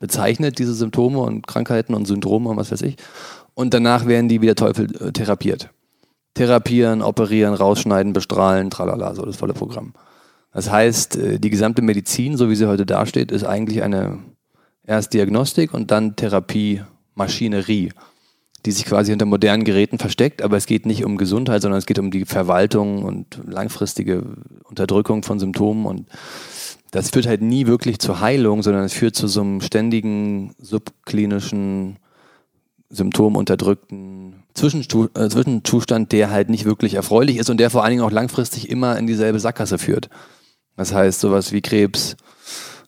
[0.00, 2.96] bezeichnet, diese Symptome und Krankheiten und Syndrome und was weiß ich.
[3.54, 5.70] Und danach werden die wie der Teufel äh, therapiert.
[6.34, 9.92] Therapieren, operieren, rausschneiden, bestrahlen, tralala, so das volle Programm.
[10.52, 14.18] Das heißt, äh, die gesamte Medizin, so wie sie heute dasteht, ist eigentlich eine
[14.84, 17.92] erst Diagnostik und dann Therapie-Maschinerie,
[18.64, 21.86] die sich quasi hinter modernen Geräten versteckt, aber es geht nicht um Gesundheit, sondern es
[21.86, 24.24] geht um die Verwaltung und langfristige
[24.64, 26.06] Unterdrückung von Symptomen und
[26.92, 31.96] das führt halt nie wirklich zur Heilung, sondern es führt zu so einem ständigen subklinischen,
[32.90, 38.02] symptomunterdrückten Zwischenstu äh, Zwischenzustand, der halt nicht wirklich erfreulich ist und der vor allen Dingen
[38.02, 40.10] auch langfristig immer in dieselbe Sackgasse führt.
[40.76, 42.16] Das heißt, sowas wie Krebs,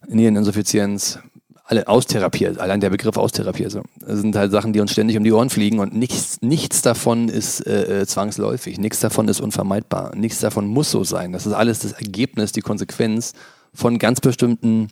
[0.07, 1.19] Niereninsuffizienz,
[1.67, 3.73] alle austherapiert, allein der Begriff austherapiert.
[3.73, 3.83] So.
[3.99, 7.29] Das sind halt Sachen, die uns ständig um die Ohren fliegen und nichts, nichts davon
[7.29, 11.33] ist äh, äh, zwangsläufig, nichts davon ist unvermeidbar, nichts davon muss so sein.
[11.33, 13.33] Das ist alles das Ergebnis, die Konsequenz
[13.73, 14.89] von ganz bestimmten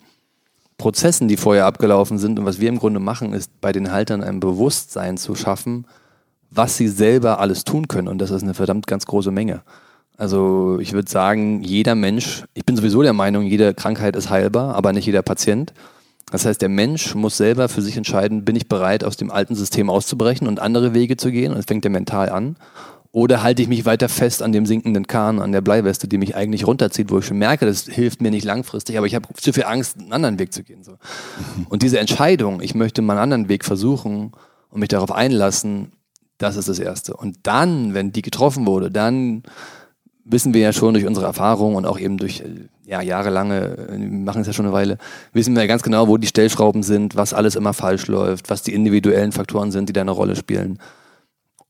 [0.79, 2.39] Prozessen, die vorher abgelaufen sind.
[2.39, 5.87] Und was wir im Grunde machen, ist bei den Haltern ein Bewusstsein zu schaffen,
[6.51, 8.09] was sie selber alles tun können.
[8.09, 9.63] Und das ist eine verdammt ganz große Menge.
[10.17, 14.75] Also ich würde sagen, jeder Mensch, ich bin sowieso der Meinung, jede Krankheit ist heilbar,
[14.75, 15.73] aber nicht jeder Patient.
[16.33, 19.55] Das heißt, der Mensch muss selber für sich entscheiden, bin ich bereit, aus dem alten
[19.55, 21.53] System auszubrechen und andere Wege zu gehen?
[21.53, 22.57] Und das fängt ja mental an.
[23.13, 26.35] Oder halte ich mich weiter fest an dem sinkenden Kahn, an der Bleiweste, die mich
[26.35, 29.53] eigentlich runterzieht, wo ich schon merke, das hilft mir nicht langfristig, aber ich habe zu
[29.53, 30.83] viel Angst, einen anderen Weg zu gehen.
[30.83, 30.93] So.
[31.69, 34.33] Und diese Entscheidung, ich möchte mal einen anderen Weg versuchen
[34.71, 35.93] und mich darauf einlassen,
[36.39, 37.15] das ist das Erste.
[37.15, 39.43] Und dann, wenn die getroffen wurde, dann
[40.25, 43.99] wissen wir ja schon durch unsere Erfahrung und auch eben durch äh, ja, jahrelange, äh,
[43.99, 44.99] wir machen es ja schon eine Weile,
[45.33, 48.75] wissen wir ganz genau, wo die Stellschrauben sind, was alles immer falsch läuft, was die
[48.75, 50.79] individuellen Faktoren sind, die da eine Rolle spielen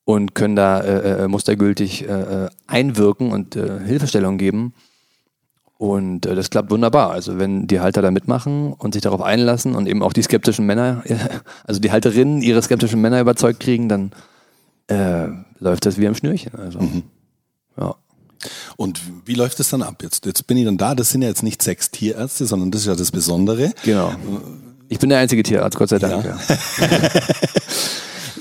[0.05, 4.75] und können da äh, äh, mustergültig äh, einwirken und Hilfestellung geben.
[5.79, 7.11] Und das klappt wunderbar.
[7.11, 10.65] Also wenn die Halter da mitmachen und sich darauf einlassen und eben auch die skeptischen
[10.65, 11.03] Männer,
[11.67, 14.13] also die Halterinnen ihre skeptischen Männer überzeugt kriegen, dann
[15.59, 16.55] läuft das wie am Schnürchen.
[16.55, 16.87] Also, ja.
[18.77, 20.03] Und wie läuft es dann ab?
[20.03, 22.83] Jetzt, jetzt bin ich dann da, das sind ja jetzt nicht sechs Tierärzte, sondern das
[22.83, 23.73] ist ja das Besondere.
[23.85, 24.13] Genau.
[24.89, 26.25] Ich bin der einzige Tierarzt, Gott sei Dank.
[26.25, 26.39] Ja.
[26.81, 26.89] Ja.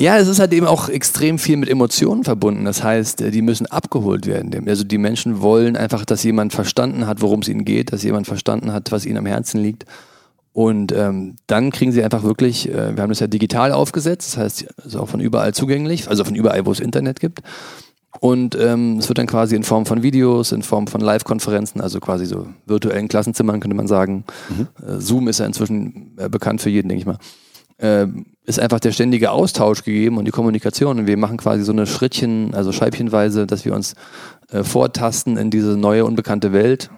[0.01, 2.65] Ja, es ist halt eben auch extrem viel mit Emotionen verbunden.
[2.65, 4.67] Das heißt, äh, die müssen abgeholt werden.
[4.67, 8.25] Also die Menschen wollen einfach, dass jemand verstanden hat, worum es ihnen geht, dass jemand
[8.25, 9.85] verstanden hat, was ihnen am Herzen liegt.
[10.53, 14.37] Und ähm, dann kriegen sie einfach wirklich, äh, wir haben das ja digital aufgesetzt, das
[14.37, 17.41] heißt, es ist auch von überall zugänglich, also von überall, wo es Internet gibt.
[18.19, 21.99] Und ähm, es wird dann quasi in Form von Videos, in Form von Live-Konferenzen, also
[21.99, 24.25] quasi so virtuellen Klassenzimmern, könnte man sagen.
[24.85, 27.17] Äh, Zoom ist ja inzwischen äh, bekannt für jeden, denke ich mal.
[27.77, 28.07] Äh,
[28.45, 30.99] ist einfach der ständige Austausch gegeben und die Kommunikation.
[30.99, 33.95] Und wir machen quasi so eine Schrittchen, also Scheibchenweise, dass wir uns
[34.49, 36.89] äh, vortasten in diese neue, unbekannte Welt.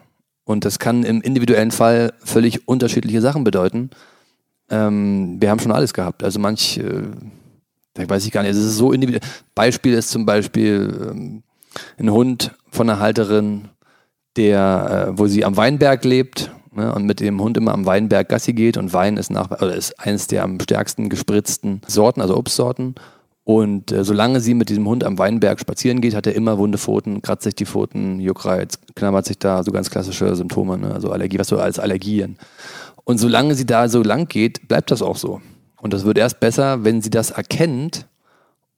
[0.46, 3.92] Und das kann im individuellen Fall völlig unterschiedliche Sachen bedeuten.
[4.70, 6.24] Ähm, wir haben schon alles gehabt.
[6.24, 6.82] Also manch,
[7.94, 9.22] da weiß ich gar nicht, es ist so individuell.
[9.56, 11.44] Beispiel ist zum Beispiel ähm,
[11.98, 13.70] ein Hund von einer Halterin,
[14.36, 18.30] der, äh, wo sie am Weinberg lebt ne, und mit dem Hund immer am Weinberg
[18.30, 22.36] Gassi geht und Wein ist nach, oder ist eines der am stärksten gespritzten Sorten, also
[22.36, 22.96] Obstsorten.
[23.46, 26.78] Und äh, solange sie mit diesem Hund am Weinberg spazieren geht, hat er immer wunde
[26.78, 30.94] Pfoten, kratzt sich die Pfoten, Juckreiz, knabbert sich da, so ganz klassische Symptome, ne?
[30.94, 32.38] also Allergie, was so als Allergien.
[33.04, 35.42] Und solange sie da so lang geht, bleibt das auch so.
[35.84, 38.08] Und das wird erst besser, wenn sie das erkennt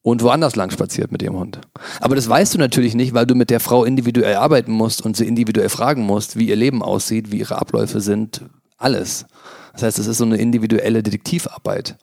[0.02, 1.60] und woanders lang spaziert mit ihrem Hund.
[2.02, 5.15] Aber das weißt du natürlich nicht, weil du mit der Frau individuell arbeiten musst und
[5.15, 8.41] sie individuell fragen musst, wie ihr Leben aussieht, wie ihre Abläufe sind,
[8.80, 9.28] alles.
[9.74, 11.96] Das heißt, es ist so eine individuelle Detektivarbeit.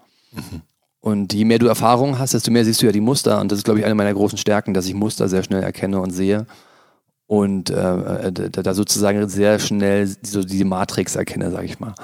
[1.01, 3.41] Und je mehr du Erfahrung hast, desto mehr siehst du ja die Muster.
[3.41, 5.99] Und das ist, glaube ich, eine meiner großen Stärken, dass ich Muster sehr schnell erkenne
[5.99, 6.47] und sehe.
[7.33, 11.95] Und äh, da, da sozusagen sehr schnell so diese Matrix erkenne, sage ich mal.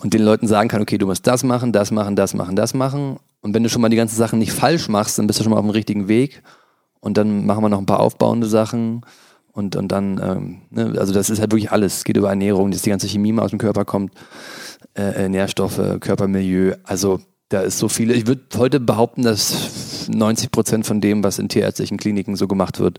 [0.00, 2.72] Und den Leuten sagen kann, okay, du musst das machen, das machen, das machen, das
[2.72, 3.18] machen.
[3.42, 5.50] Und wenn du schon mal die ganzen Sachen nicht falsch machst, dann bist du schon
[5.50, 6.42] mal auf dem richtigen Weg.
[7.00, 9.02] Und dann machen wir noch ein paar aufbauende Sachen.
[9.52, 11.98] Und, und dann, ähm, ne, also das ist halt wirklich alles.
[11.98, 14.14] Es geht über Ernährung, dass die ganze Chemie mal aus dem Körper kommt,
[14.94, 16.76] äh, äh, Nährstoffe, Körpermilieu.
[16.84, 18.10] Also da ist so viel.
[18.12, 22.80] Ich würde heute behaupten, dass 90 Prozent von dem, was in tierärztlichen Kliniken so gemacht
[22.80, 22.98] wird,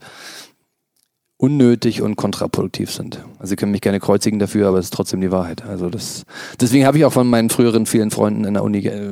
[1.37, 3.19] unnötig und kontraproduktiv sind.
[3.39, 5.63] Also Sie können mich gerne kreuzigen dafür, aber es ist trotzdem die Wahrheit.
[5.65, 6.23] Also das,
[6.59, 9.11] deswegen habe ich auch von meinen früheren vielen Freunden in der Uni äh,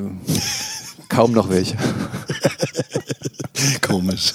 [1.10, 1.76] kaum noch welche.
[3.82, 4.34] Komisch.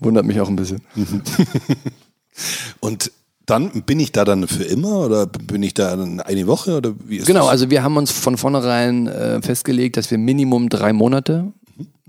[0.00, 0.82] Wundert mich auch ein bisschen.
[2.80, 3.12] Und
[3.46, 6.92] dann bin ich da dann für immer oder bin ich da dann eine Woche oder
[7.06, 7.48] wie ist Genau, das?
[7.50, 11.52] also wir haben uns von vornherein äh, festgelegt, dass wir Minimum drei Monate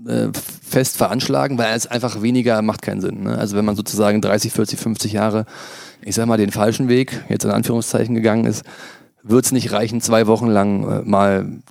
[0.06, 3.24] äh, fest veranschlagen, weil es einfach weniger macht keinen Sinn.
[3.24, 3.38] Ne?
[3.38, 5.46] Also wenn man sozusagen 30, 40, 50 Jahre,
[6.02, 8.64] ich sag mal, den falschen Weg, jetzt in Anführungszeichen gegangen ist,
[9.22, 11.62] wird es nicht reichen, zwei Wochen lang äh, mal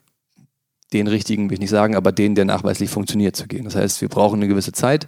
[0.94, 3.66] den richtigen, will ich nicht sagen, aber den, der nachweislich funktioniert, zu gehen.
[3.66, 5.08] Das heißt, wir brauchen eine gewisse Zeit.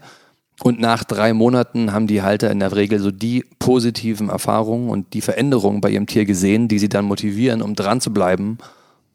[0.63, 5.13] Und nach drei Monaten haben die Halter in der Regel so die positiven Erfahrungen und
[5.13, 8.57] die Veränderungen bei ihrem Tier gesehen, die sie dann motivieren, um dran zu bleiben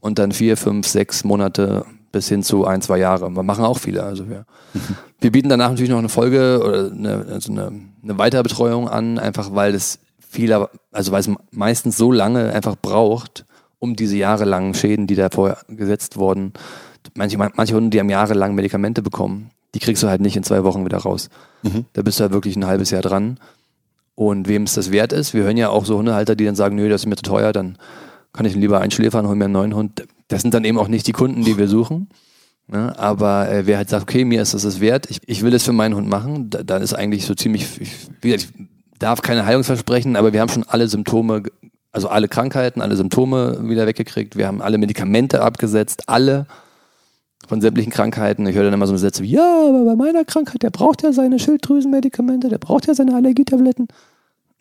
[0.01, 3.31] und dann vier, fünf, sechs Monate bis hin zu ein, zwei Jahre.
[3.31, 4.03] Wir machen auch viele.
[4.03, 4.45] Also wir,
[5.21, 9.55] wir bieten danach natürlich noch eine Folge oder eine, also eine, eine Weiterbetreuung an, einfach
[9.55, 13.45] weil es viele, also weil es meistens so lange einfach braucht,
[13.79, 16.53] um diese jahrelangen Schäden, die da vorher gesetzt wurden.
[17.15, 20.65] Manche, manche Hunde, die haben jahrelang Medikamente bekommen, die kriegst du halt nicht in zwei
[20.65, 21.31] Wochen wieder raus.
[21.93, 23.39] Da bist du halt wirklich ein halbes Jahr dran.
[24.15, 26.77] Und wem es das wert ist, wir hören ja auch so Hundehalter, die dann sagen,
[26.77, 27.79] nö, das ist mir zu teuer, dann
[28.33, 30.05] kann ich ihn lieber einschläfern, hol mir einen neuen Hund.
[30.31, 32.09] Das sind dann eben auch nicht die Kunden, die wir suchen.
[32.69, 32.97] Ne?
[32.99, 35.65] Aber äh, wer halt sagt, okay, mir ist das es wert, ich, ich will es
[35.65, 37.91] für meinen Hund machen, da, dann ist eigentlich so ziemlich, ich,
[38.21, 38.49] wie ich
[39.01, 41.43] darf keine Heilungsversprechen, aber wir haben schon alle Symptome,
[41.91, 46.47] also alle Krankheiten, alle Symptome wieder weggekriegt, wir haben alle Medikamente abgesetzt, alle
[47.49, 48.47] von sämtlichen Krankheiten.
[48.47, 51.13] Ich höre dann immer so Sätze wie, ja, aber bei meiner Krankheit, der braucht ja
[51.13, 53.89] seine Schilddrüsenmedikamente, der braucht ja seine Allergietabletten.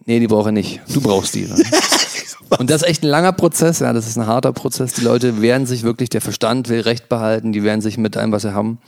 [0.05, 0.81] Nee, die braucht er nicht.
[0.93, 1.45] Du brauchst die.
[1.45, 1.55] Ne?
[2.57, 4.93] Und das ist echt ein langer Prozess, ja, das ist ein harter Prozess.
[4.93, 8.31] Die Leute werden sich wirklich, der Verstand will Recht behalten, die werden sich mit allem,
[8.31, 8.79] was sie haben.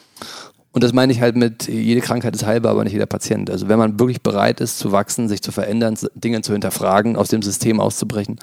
[0.71, 3.49] Und das meine ich halt mit, jede Krankheit ist heilbar, aber nicht jeder Patient.
[3.49, 7.27] Also wenn man wirklich bereit ist zu wachsen, sich zu verändern, Dinge zu hinterfragen, aus
[7.27, 8.39] dem System auszubrechen,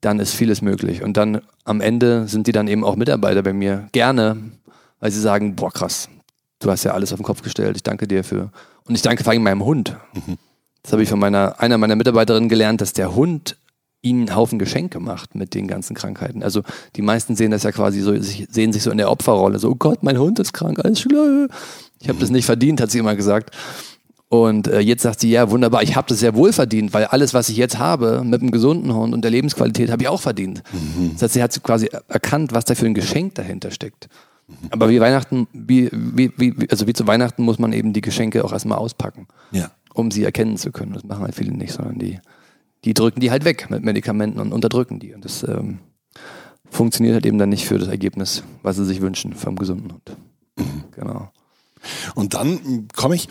[0.00, 1.02] dann ist vieles möglich.
[1.02, 3.88] Und dann am Ende sind die dann eben auch Mitarbeiter bei mir.
[3.92, 4.36] Gerne,
[5.00, 6.08] weil sie sagen, boah krass,
[6.58, 8.50] du hast ja alles auf den Kopf gestellt, ich danke dir für.
[8.84, 9.96] Und ich danke vor allem meinem Hund.
[10.84, 13.56] Das habe ich von meiner, einer meiner Mitarbeiterinnen gelernt, dass der Hund
[14.02, 16.42] ihnen einen Haufen Geschenke macht mit den ganzen Krankheiten.
[16.42, 16.62] Also
[16.94, 19.74] die meisten sehen das ja quasi so, sehen sich so in der Opferrolle, so, oh
[19.74, 21.48] Gott, mein Hund ist krank, alles schlimm.
[22.00, 23.56] Ich habe das nicht verdient, hat sie immer gesagt.
[24.28, 27.32] Und äh, jetzt sagt sie, ja, wunderbar, ich habe das sehr wohl verdient, weil alles,
[27.32, 30.62] was ich jetzt habe, mit einem gesunden Hund und der Lebensqualität, habe ich auch verdient.
[31.14, 34.08] Das heißt, sie hat quasi erkannt, was da für ein Geschenk dahinter steckt.
[34.70, 38.44] Aber wie Weihnachten, wie, wie, wie, also wie zu Weihnachten muss man eben die Geschenke
[38.44, 39.70] auch erstmal auspacken, Ja.
[39.94, 40.92] Um sie erkennen zu können.
[40.92, 42.20] Das machen halt viele nicht, sondern die,
[42.84, 45.14] die drücken die halt weg mit Medikamenten und unterdrücken die.
[45.14, 45.78] Und das ähm,
[46.68, 50.16] funktioniert halt eben dann nicht für das Ergebnis, was sie sich wünschen vom gesunden Hund.
[50.92, 51.30] Genau.
[52.14, 53.28] Und dann komme ich,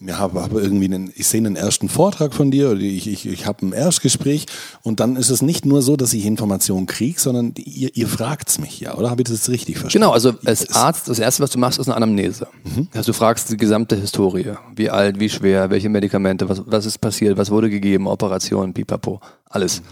[0.00, 3.26] ja, habe hab irgendwie einen, ich sehe einen ersten Vortrag von dir oder ich, ich,
[3.26, 4.46] ich habe ein Erstgespräch
[4.82, 8.58] und dann ist es nicht nur so, dass ich Informationen kriege, sondern ihr, ihr fragt's
[8.58, 10.04] mich ja, oder habe ich das jetzt richtig verstanden?
[10.04, 12.48] Genau, also als Arzt, das erste, was du machst, ist eine Anamnese.
[12.94, 14.52] Also du fragst die gesamte Historie.
[14.74, 19.20] Wie alt, wie schwer, welche Medikamente, was, was ist passiert, was wurde gegeben, Operation, pipapo,
[19.48, 19.82] alles.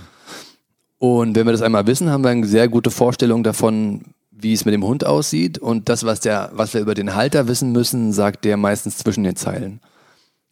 [0.98, 4.64] Und wenn wir das einmal wissen, haben wir eine sehr gute Vorstellung davon, wie es
[4.64, 5.58] mit dem Hund aussieht.
[5.58, 9.24] Und das, was, der, was wir über den Halter wissen müssen, sagt der meistens zwischen
[9.24, 9.80] den Zeilen.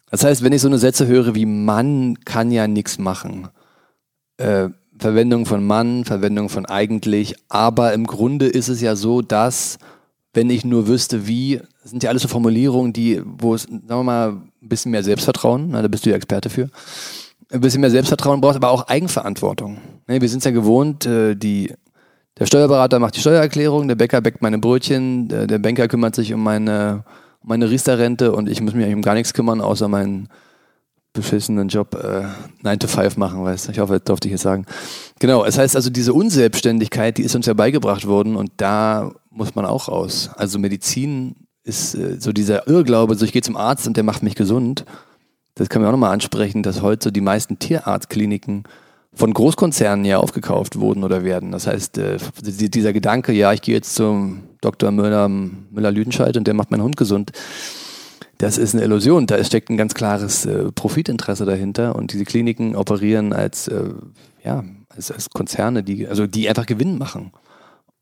[0.09, 3.47] Das heißt, wenn ich so eine Sätze höre wie Mann kann ja nichts machen,
[4.37, 9.79] äh, Verwendung von Mann, Verwendung von eigentlich, aber im Grunde ist es ja so, dass,
[10.33, 14.03] wenn ich nur wüsste, wie, sind ja alles so Formulierungen, die, wo es, sagen wir
[14.03, 16.69] mal, ein bisschen mehr Selbstvertrauen, na, da bist du ja Experte für,
[17.51, 19.79] ein bisschen mehr Selbstvertrauen brauchst, aber auch Eigenverantwortung.
[20.07, 21.73] Ne, wir sind es ja gewohnt, äh, die,
[22.39, 26.33] der Steuerberater macht die Steuererklärung, der Bäcker bäckt meine Brötchen, der, der Banker kümmert sich
[26.33, 27.03] um meine,
[27.41, 30.29] um meine Riester-Rente und ich muss mich eigentlich um gar nichts kümmern, außer meinen
[31.13, 32.23] beschissenen Job äh,
[32.63, 33.71] 9 to 5 machen, weißt du.
[33.71, 34.65] Ich hoffe, das durfte ich jetzt sagen.
[35.19, 39.55] Genau, es heißt also, diese Unselbstständigkeit, die ist uns ja beigebracht worden und da muss
[39.55, 40.29] man auch raus.
[40.35, 44.23] Also Medizin ist äh, so dieser Irrglaube, so ich gehe zum Arzt und der macht
[44.23, 44.85] mich gesund.
[45.55, 48.63] Das können wir auch nochmal ansprechen, dass heute so die meisten Tierarztkliniken
[49.13, 51.51] von Großkonzernen ja aufgekauft wurden oder werden.
[51.51, 54.91] Das heißt, äh, die- dieser Gedanke, ja, ich gehe jetzt zum Dr.
[54.91, 57.31] Müller, Müller-Lüdenscheid und der macht meinen Hund gesund,
[58.37, 59.27] das ist eine Illusion.
[59.27, 63.89] Da steckt ein ganz klares äh, Profitinteresse dahinter und diese Kliniken operieren als, äh,
[64.43, 67.31] ja, als, als Konzerne, die, also die einfach Gewinn machen.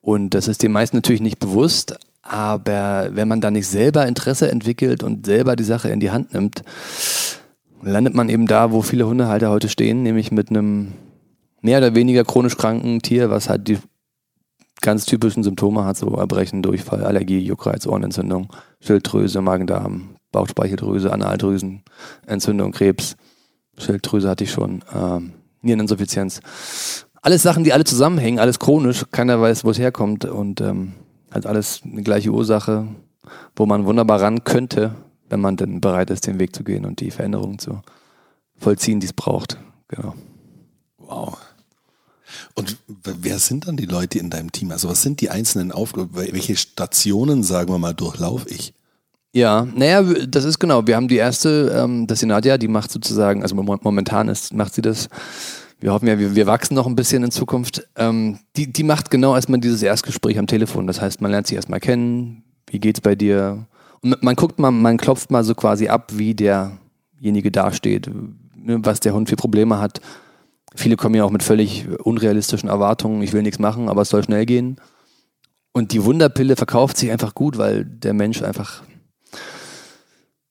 [0.02, 4.50] Und das ist den meisten natürlich nicht bewusst, aber wenn man da nicht selber Interesse
[4.52, 6.64] entwickelt und selber die Sache in die Hand nimmt,
[7.82, 10.94] landet man eben da, wo viele Hundehalter heute stehen, nämlich mit einem
[11.62, 13.78] mehr oder weniger chronisch kranken Tier, was halt die
[14.82, 18.48] ganz typischen Symptome hat, so Erbrechen, Durchfall, Allergie, Juckreiz, Ohrenentzündung,
[18.80, 21.84] Schilddrüse, Magen-Darm, Bauchspeicheldrüse, Analdrüsen,
[22.26, 23.16] Entzündung, Krebs.
[23.78, 26.42] Schilddrüse hatte ich schon, ähm, Niereninsuffizienz.
[27.22, 30.94] Alles Sachen, die alle zusammenhängen, alles chronisch, keiner weiß, wo es herkommt und ähm,
[31.32, 32.88] halt alles eine gleiche Ursache,
[33.56, 34.96] wo man wunderbar ran könnte,
[35.30, 37.82] wenn man denn bereit ist, den Weg zu gehen und die Veränderungen zu
[38.58, 39.58] vollziehen, die es braucht.
[39.88, 40.16] Genau.
[40.98, 41.38] Wow.
[42.54, 44.72] Und wer sind dann die Leute in deinem Team?
[44.72, 46.10] Also was sind die einzelnen Aufgaben?
[46.14, 48.74] Welche Stationen, sagen wir mal, durchlaufe ich?
[49.32, 50.88] Ja, naja, das ist genau.
[50.88, 54.54] Wir haben die erste, ähm, das ist die Nadja, die macht sozusagen, also momentan ist,
[54.54, 55.08] macht sie das.
[55.80, 57.88] Wir hoffen ja, wir, wir wachsen noch ein bisschen in Zukunft.
[57.96, 60.88] Ähm, die, die macht genau erstmal dieses Erstgespräch am Telefon.
[60.88, 62.44] Das heißt, man lernt sie erstmal kennen.
[62.68, 63.66] Wie geht's bei dir?
[64.02, 68.10] Und man guckt mal, man klopft mal so quasi ab, wie derjenige dasteht,
[68.56, 70.02] ne, was der Hund für Probleme hat.
[70.76, 73.22] Viele kommen ja auch mit völlig unrealistischen Erwartungen.
[73.22, 74.78] Ich will nichts machen, aber es soll schnell gehen.
[75.72, 78.84] Und die Wunderpille verkauft sich einfach gut, weil der Mensch einfach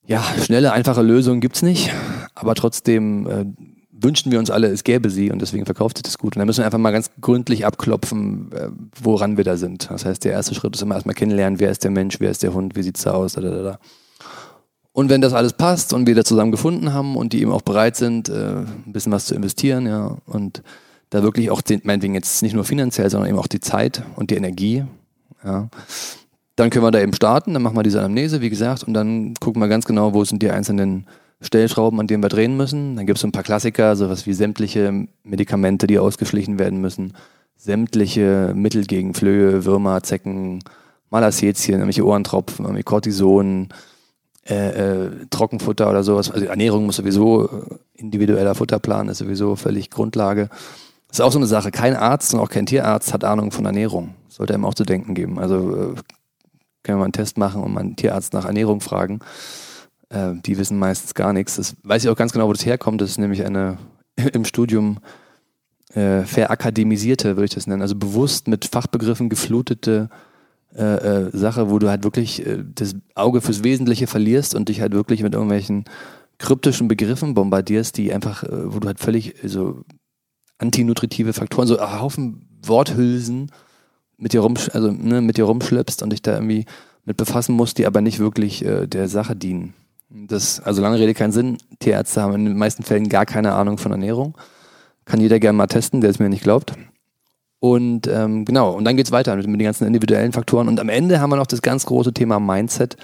[0.09, 1.91] ja, schnelle, einfache Lösungen gibt's nicht,
[2.33, 3.45] aber trotzdem äh,
[4.01, 6.35] wünschen wir uns alle, es gäbe sie und deswegen verkauft sich das gut.
[6.35, 8.69] Und da müssen wir einfach mal ganz gründlich abklopfen, äh,
[9.01, 9.89] woran wir da sind.
[9.89, 12.43] Das heißt, der erste Schritt ist immer erstmal kennenlernen, wer ist der Mensch, wer ist
[12.43, 13.79] der Hund, wie sieht's da aus, da, da, da.
[14.91, 17.61] Und wenn das alles passt und wir da zusammen gefunden haben und die eben auch
[17.61, 20.63] bereit sind, äh, ein bisschen was zu investieren, ja, und
[21.09, 24.29] da wirklich auch, den, meinetwegen jetzt nicht nur finanziell, sondern eben auch die Zeit und
[24.31, 24.83] die Energie,
[25.43, 25.69] ja,
[26.55, 29.33] dann können wir da eben starten, dann machen wir diese Anamnese, wie gesagt, und dann
[29.35, 31.07] gucken wir ganz genau, wo sind die einzelnen
[31.41, 32.95] Stellschrauben, an denen wir drehen müssen.
[32.95, 37.13] Dann gibt es so ein paar Klassiker, sowas wie sämtliche Medikamente, die ausgeschlichen werden müssen,
[37.55, 40.59] sämtliche Mittel gegen Flöhe, Würmer, Zecken,
[41.09, 43.69] Malassezien, irgendwelche Ohrentropfen, irgendwie Cortison,
[44.47, 46.31] äh, äh, Trockenfutter oder sowas.
[46.31, 50.49] Also Ernährung muss sowieso, äh, individueller Futterplan ist sowieso völlig Grundlage.
[51.07, 51.71] Das ist auch so eine Sache.
[51.71, 54.15] Kein Arzt und auch kein Tierarzt hat Ahnung von Ernährung.
[54.27, 55.39] Sollte einem auch zu denken geben.
[55.39, 55.95] Also äh,
[56.83, 59.19] können wir mal einen Test machen und mal einen Tierarzt nach Ernährung fragen.
[60.09, 61.55] Äh, die wissen meistens gar nichts.
[61.55, 63.01] Das weiß ich auch ganz genau, wo das herkommt.
[63.01, 63.77] Das ist nämlich eine
[64.33, 64.99] im Studium
[65.93, 67.81] äh, verakademisierte, würde ich das nennen.
[67.81, 70.09] Also bewusst mit Fachbegriffen geflutete
[70.75, 74.81] äh, äh, Sache, wo du halt wirklich äh, das Auge fürs Wesentliche verlierst und dich
[74.81, 75.85] halt wirklich mit irgendwelchen
[76.37, 79.83] kryptischen Begriffen bombardierst, die einfach, äh, wo du halt völlig so
[80.59, 83.51] antinutritive Faktoren, so ein Haufen Worthülsen
[84.17, 86.65] mit dir, rum, also, ne, mit dir rumschleppst und dich da irgendwie
[87.05, 89.73] mit befassen musst, die aber nicht wirklich äh, der Sache dienen.
[90.09, 91.57] Das, also lange Rede keinen Sinn.
[91.79, 94.35] Tierärzte haben in den meisten Fällen gar keine Ahnung von Ernährung.
[95.05, 96.73] Kann jeder gerne mal testen, der es mir nicht glaubt.
[97.59, 100.67] Und ähm, genau, und dann geht's weiter mit, mit den ganzen individuellen Faktoren.
[100.67, 102.95] Und am Ende haben wir noch das ganz große Thema Mindset,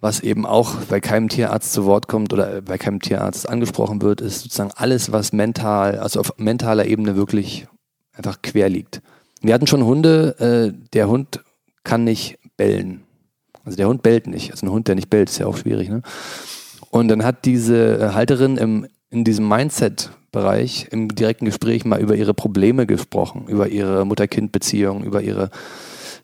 [0.00, 4.20] was eben auch bei keinem Tierarzt zu Wort kommt oder bei keinem Tierarzt angesprochen wird,
[4.20, 7.68] ist sozusagen alles, was mental, also auf mentaler Ebene wirklich
[8.12, 9.00] einfach quer liegt.
[9.40, 10.36] Wir hatten schon Hunde,
[10.74, 11.40] äh, der Hund
[11.84, 13.04] kann nicht bellen.
[13.64, 14.50] Also der Hund bellt nicht.
[14.50, 15.88] Also ein Hund, der nicht bellt, ist ja auch schwierig.
[15.88, 16.02] Ne?
[16.90, 22.16] Und dann hat diese äh, Halterin im, in diesem Mindset-Bereich im direkten Gespräch mal über
[22.16, 25.50] ihre Probleme gesprochen, über ihre Mutter-Kind-Beziehung, über ihre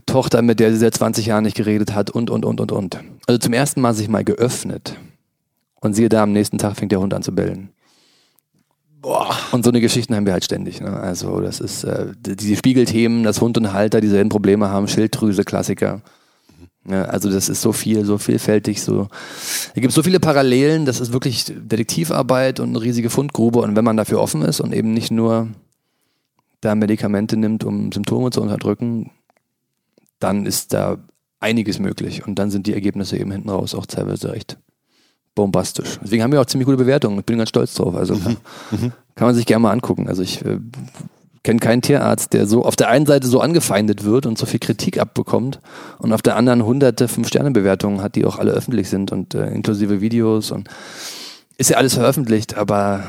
[0.07, 2.99] Tochter, mit der sie seit 20 Jahren nicht geredet hat und, und, und, und, und.
[3.27, 4.97] Also zum ersten Mal sich mal geöffnet.
[5.81, 7.71] Und siehe da, am nächsten Tag fängt der Hund an zu bellen.
[9.01, 9.37] Boah.
[9.53, 10.81] Und so eine Geschichten haben wir halt ständig.
[10.81, 10.91] Ne?
[10.91, 16.03] Also das ist äh, diese Spiegelthemen, dass Hund und Halter dieselben Probleme haben, Schilddrüse, Klassiker.
[16.91, 19.09] Ja, also das ist so viel, so vielfältig, so.
[19.75, 23.61] Es gibt so viele Parallelen, das ist wirklich Detektivarbeit und eine riesige Fundgrube.
[23.61, 25.49] Und wenn man dafür offen ist und eben nicht nur
[26.61, 29.11] da Medikamente nimmt, um Symptome zu unterdrücken,
[30.19, 30.99] dann ist da
[31.41, 32.27] einiges möglich.
[32.27, 34.59] Und dann sind die Ergebnisse eben hinten raus auch teilweise recht
[35.35, 35.99] bombastisch.
[36.03, 37.19] Deswegen haben wir auch ziemlich gute Bewertungen.
[37.21, 37.95] Ich bin ganz stolz drauf.
[37.95, 38.39] Also kann,
[38.71, 38.93] mhm.
[39.15, 40.09] kann man sich gerne mal angucken.
[40.09, 40.59] Also ich äh,
[41.43, 44.61] kenne keinen Tierarzt, der so auf der einen Seite so angefeindet wird und so viel
[44.61, 45.61] Kritik abbekommt
[45.99, 50.01] und auf der anderen hunderte Fünf-Sterne-Bewertungen hat, die auch alle öffentlich sind und äh, inklusive
[50.01, 50.69] Videos und
[51.57, 53.05] ist ja alles veröffentlicht, aber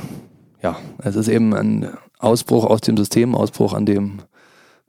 [0.61, 4.19] ja, es ist eben ein Ausbruch aus dem System, Ausbruch an dem,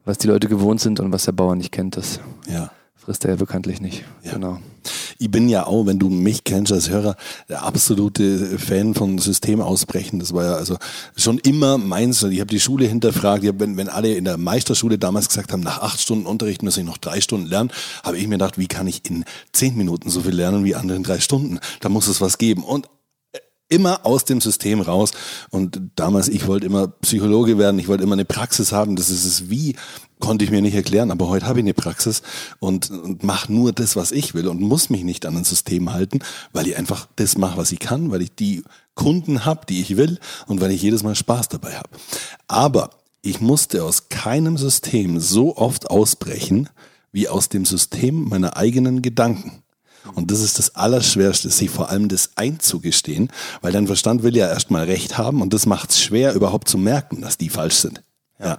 [0.04, 1.96] was die Leute gewohnt sind und was der Bauer nicht kennt.
[1.96, 2.70] Das ja.
[2.96, 4.04] frisst er ja bekanntlich nicht.
[4.22, 4.32] Ja.
[4.32, 4.58] Genau.
[5.22, 7.14] Ich bin ja auch, wenn du mich kennst als Hörer,
[7.50, 10.18] der absolute Fan von Systemausbrechen.
[10.18, 10.78] Das war ja also
[11.14, 12.22] schon immer meins.
[12.22, 13.46] Ich habe die Schule hinterfragt.
[13.46, 16.78] Hab, wenn, wenn alle in der Meisterschule damals gesagt haben, nach acht Stunden Unterricht muss
[16.78, 17.70] ich noch drei Stunden lernen,
[18.02, 20.96] habe ich mir gedacht, wie kann ich in zehn Minuten so viel lernen wie andere
[20.96, 21.58] in drei Stunden?
[21.80, 22.64] Da muss es was geben.
[22.64, 22.88] Und
[23.68, 25.12] immer aus dem System raus.
[25.50, 28.96] Und damals, ich wollte immer Psychologe werden, ich wollte immer eine Praxis haben.
[28.96, 29.76] Das ist es wie,
[30.20, 32.22] konnte ich mir nicht erklären, aber heute habe ich eine Praxis
[32.58, 35.92] und, und mache nur das, was ich will und muss mich nicht an ein System
[35.92, 36.20] halten,
[36.52, 38.62] weil ich einfach das mache, was ich kann, weil ich die
[38.94, 41.88] Kunden habe, die ich will und weil ich jedes Mal Spaß dabei habe.
[42.48, 42.90] Aber
[43.22, 46.68] ich musste aus keinem System so oft ausbrechen,
[47.12, 49.62] wie aus dem System meiner eigenen Gedanken.
[50.14, 54.48] Und das ist das Allerschwerste, sich vor allem das einzugestehen, weil dein Verstand will ja
[54.48, 58.02] erstmal Recht haben und das macht es schwer, überhaupt zu merken, dass die falsch sind.
[58.42, 58.58] Ja.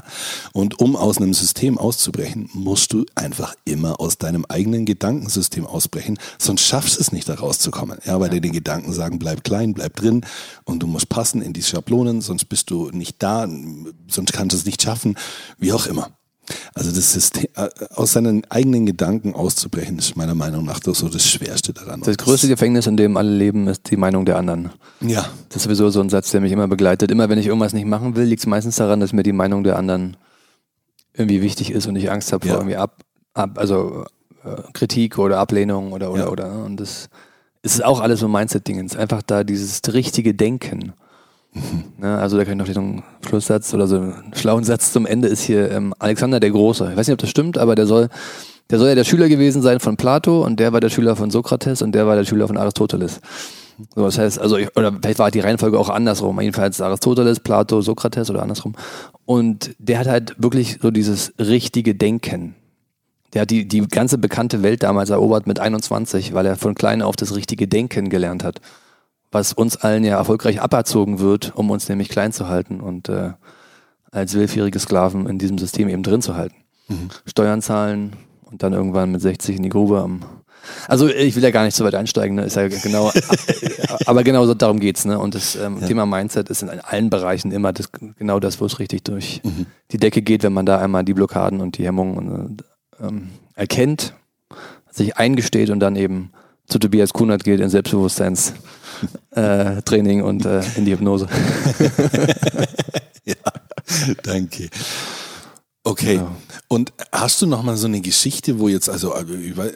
[0.53, 6.19] Und um aus einem System auszubrechen, musst du einfach immer aus deinem eigenen Gedankensystem ausbrechen,
[6.38, 7.97] sonst schaffst du es nicht, da rauszukommen.
[8.05, 8.36] Ja, weil ja.
[8.36, 10.25] dir die Gedanken sagen, bleib klein, bleib drin
[10.65, 13.47] und du musst passen in die Schablonen, sonst bist du nicht da,
[14.07, 15.17] sonst kannst du es nicht schaffen,
[15.57, 16.11] wie auch immer.
[16.74, 21.28] Also das System, äh, aus seinen eigenen Gedanken auszubrechen, ist meiner Meinung nach so das
[21.28, 22.02] Schwerste daran.
[22.02, 24.72] Das größte Gefängnis, in dem alle leben, ist die Meinung der anderen.
[25.02, 25.26] Ja.
[25.49, 27.12] Das ist sowieso so ein Satz, der mich immer begleitet.
[27.12, 29.64] Immer wenn ich irgendwas nicht machen will, liegt es meistens daran, dass mir die Meinung
[29.64, 30.18] der anderen
[31.14, 32.60] irgendwie wichtig ist und ich Angst habe vor ja.
[32.60, 33.02] irgendwie ab,
[33.34, 34.06] ab also
[34.43, 36.30] äh, Kritik oder Ablehnung oder oder ja.
[36.30, 36.64] oder.
[36.64, 37.10] Und das
[37.64, 38.95] ist auch alles so Mindset-Dingens.
[38.95, 40.93] Einfach da dieses richtige Denken.
[41.54, 45.28] Ne, also da kann ich noch einen Schlusssatz oder so einen schlauen Satz zum Ende
[45.28, 46.89] ist hier ähm, Alexander der Große.
[46.91, 48.08] Ich weiß nicht, ob das stimmt, aber der soll,
[48.70, 51.30] der soll ja der Schüler gewesen sein von Plato und der war der Schüler von
[51.30, 53.20] Sokrates und der war der Schüler von Aristoteles.
[53.95, 56.39] So, das heißt, also, ich, oder vielleicht war die Reihenfolge auch andersrum.
[56.39, 58.76] Jedenfalls Aristoteles, Plato, Sokrates oder andersrum.
[59.26, 62.56] Und der hat halt wirklich so dieses richtige Denken.
[63.34, 67.02] Der hat die, die ganze bekannte Welt damals erobert mit 21, weil er von klein
[67.02, 68.62] auf das richtige Denken gelernt hat
[69.32, 73.32] was uns allen ja erfolgreich aberzogen wird, um uns nämlich klein zu halten und äh,
[74.11, 76.55] als willfährige Sklaven in diesem System eben drin zu halten.
[76.89, 77.09] Mhm.
[77.25, 78.13] Steuern zahlen
[78.43, 80.21] und dann irgendwann mit 60 in die Grube am
[80.88, 82.43] also ich will ja gar nicht so weit einsteigen, ne?
[82.43, 83.11] ist ja genau,
[84.05, 85.17] aber genau so darum geht's, ne?
[85.17, 85.88] Und das ähm, ja.
[85.88, 89.65] Thema Mindset ist in allen Bereichen immer das, genau das, wo es richtig durch mhm.
[89.91, 92.57] die Decke geht, wenn man da einmal die Blockaden und die Hemmungen
[92.99, 94.13] ähm, erkennt,
[94.91, 96.32] sich eingesteht und dann eben
[96.72, 98.53] zu Tobias Kunert geht in Selbstbewusstseins
[99.32, 99.82] äh,
[100.22, 101.28] und äh, in die Hypnose.
[103.26, 103.36] ja,
[104.24, 104.69] danke.
[105.84, 106.17] Okay.
[106.17, 106.32] Genau.
[106.67, 109.13] Und hast du noch mal so eine Geschichte, wo jetzt, also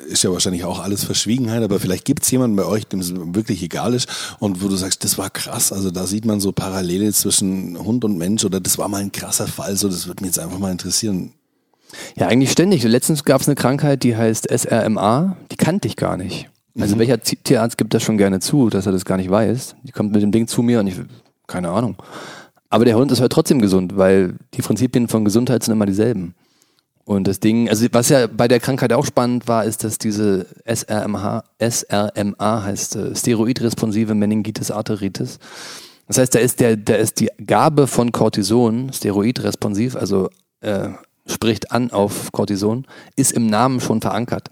[0.07, 3.11] ist ja wahrscheinlich auch alles Verschwiegenheit, aber vielleicht gibt es jemanden bei euch, dem es
[3.13, 4.07] wirklich egal ist
[4.39, 8.05] und wo du sagst, das war krass, also da sieht man so Parallele zwischen Hund
[8.05, 10.59] und Mensch oder das war mal ein krasser Fall, so das würde mich jetzt einfach
[10.59, 11.33] mal interessieren.
[12.15, 12.83] Ja, eigentlich ständig.
[12.83, 16.49] Letztens gab es eine Krankheit, die heißt SRMA, die kannte ich gar nicht.
[16.79, 16.99] Also mhm.
[16.99, 19.75] welcher Tierarzt gibt das schon gerne zu, dass er das gar nicht weiß?
[19.83, 20.95] Die kommt mit dem Ding zu mir und ich,
[21.47, 21.95] keine Ahnung.
[22.69, 26.35] Aber der Hund ist halt trotzdem gesund, weil die Prinzipien von Gesundheit sind immer dieselben.
[27.05, 30.47] Und das Ding, also was ja bei der Krankheit auch spannend war, ist, dass diese
[30.65, 35.37] SRMH, SRMA heißt äh, Steroidresponsive Meningitis Arteritis.
[36.07, 40.29] Das heißt, da ist der, da ist die Gabe von Cortison, Steroidresponsiv, also
[40.61, 40.89] äh,
[41.27, 44.49] spricht an auf Cortison, ist im Namen schon verankert.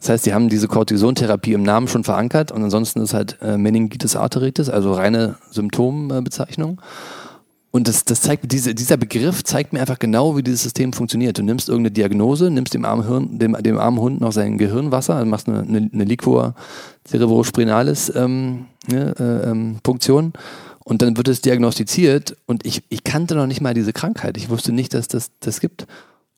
[0.00, 3.58] Das heißt, die haben diese Cortisontherapie im Namen schon verankert und ansonsten ist halt äh,
[3.58, 6.80] Meningitis arteritis, also reine Symptombezeichnung.
[7.70, 11.38] Und das, das zeigt, diese, dieser Begriff zeigt mir einfach genau, wie dieses System funktioniert.
[11.38, 15.14] Du nimmst irgendeine Diagnose, nimmst dem armen, Hirn, dem, dem armen Hund noch sein Gehirnwasser,
[15.14, 16.54] also machst eine, eine, eine Liquor
[17.06, 20.32] cerebrospinalis ähm, ne, äh, ähm, Punktion
[20.82, 24.36] und dann wird es diagnostiziert und ich, ich kannte noch nicht mal diese Krankheit.
[24.38, 25.86] Ich wusste nicht, dass das das gibt.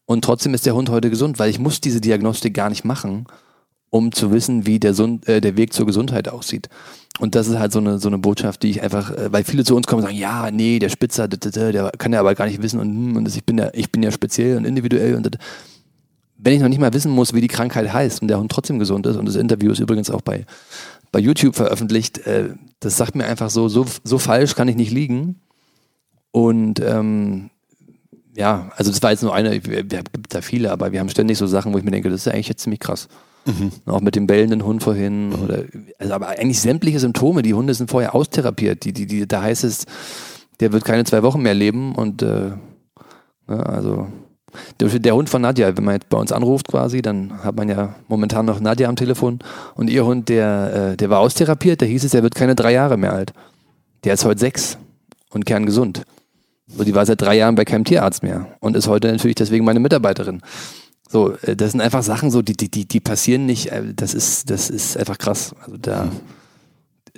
[0.04, 3.26] Und trotzdem ist der Hund heute gesund, weil ich muss diese Diagnostik gar nicht machen
[3.92, 6.70] um zu wissen, wie der, äh, der Weg zur Gesundheit aussieht.
[7.18, 9.64] Und das ist halt so eine, so eine Botschaft, die ich einfach, äh, weil viele
[9.64, 12.62] zu uns kommen und sagen, ja, nee, der Spitzer, der kann ja aber gar nicht
[12.62, 15.36] wissen und, hm, und ich, bin ja, ich bin ja speziell und individuell und
[16.38, 18.78] wenn ich noch nicht mal wissen muss, wie die Krankheit heißt und der Hund trotzdem
[18.78, 20.46] gesund ist und das Interview ist übrigens auch bei,
[21.12, 24.90] bei YouTube veröffentlicht, äh, das sagt mir einfach so, so, so falsch kann ich nicht
[24.90, 25.38] liegen.
[26.30, 27.50] Und ähm,
[28.34, 31.36] ja, also das war jetzt nur eine, es gibt da viele, aber wir haben ständig
[31.36, 33.08] so Sachen, wo ich mir denke, das ist ja eigentlich jetzt ziemlich krass.
[33.44, 33.72] Mhm.
[33.86, 35.30] Auch mit dem bellenden Hund vorhin.
[35.30, 35.42] Mhm.
[35.42, 35.64] Oder,
[35.98, 37.42] also aber eigentlich sämtliche Symptome.
[37.42, 38.84] Die Hunde sind vorher austherapiert.
[38.84, 39.86] Die, die, die, da heißt es,
[40.60, 41.94] der wird keine zwei Wochen mehr leben.
[41.94, 42.52] Und äh,
[43.48, 44.06] ne, also
[44.80, 47.68] der, der, Hund von Nadja, wenn man jetzt bei uns anruft quasi, dann hat man
[47.68, 49.40] ja momentan noch Nadja am Telefon.
[49.74, 51.82] Und ihr Hund, der, äh, der war austherapiert.
[51.82, 53.32] Da hieß es, der wird keine drei Jahre mehr alt.
[54.04, 54.78] Der ist heute sechs
[55.30, 56.02] und kerngesund.
[56.66, 59.64] So, die war seit drei Jahren bei keinem Tierarzt mehr und ist heute natürlich deswegen
[59.64, 60.42] meine Mitarbeiterin.
[61.12, 63.70] So, äh, das sind einfach Sachen, so, die, die, die, die passieren nicht.
[63.70, 65.54] Äh, das ist, das ist einfach krass.
[65.60, 66.08] Also da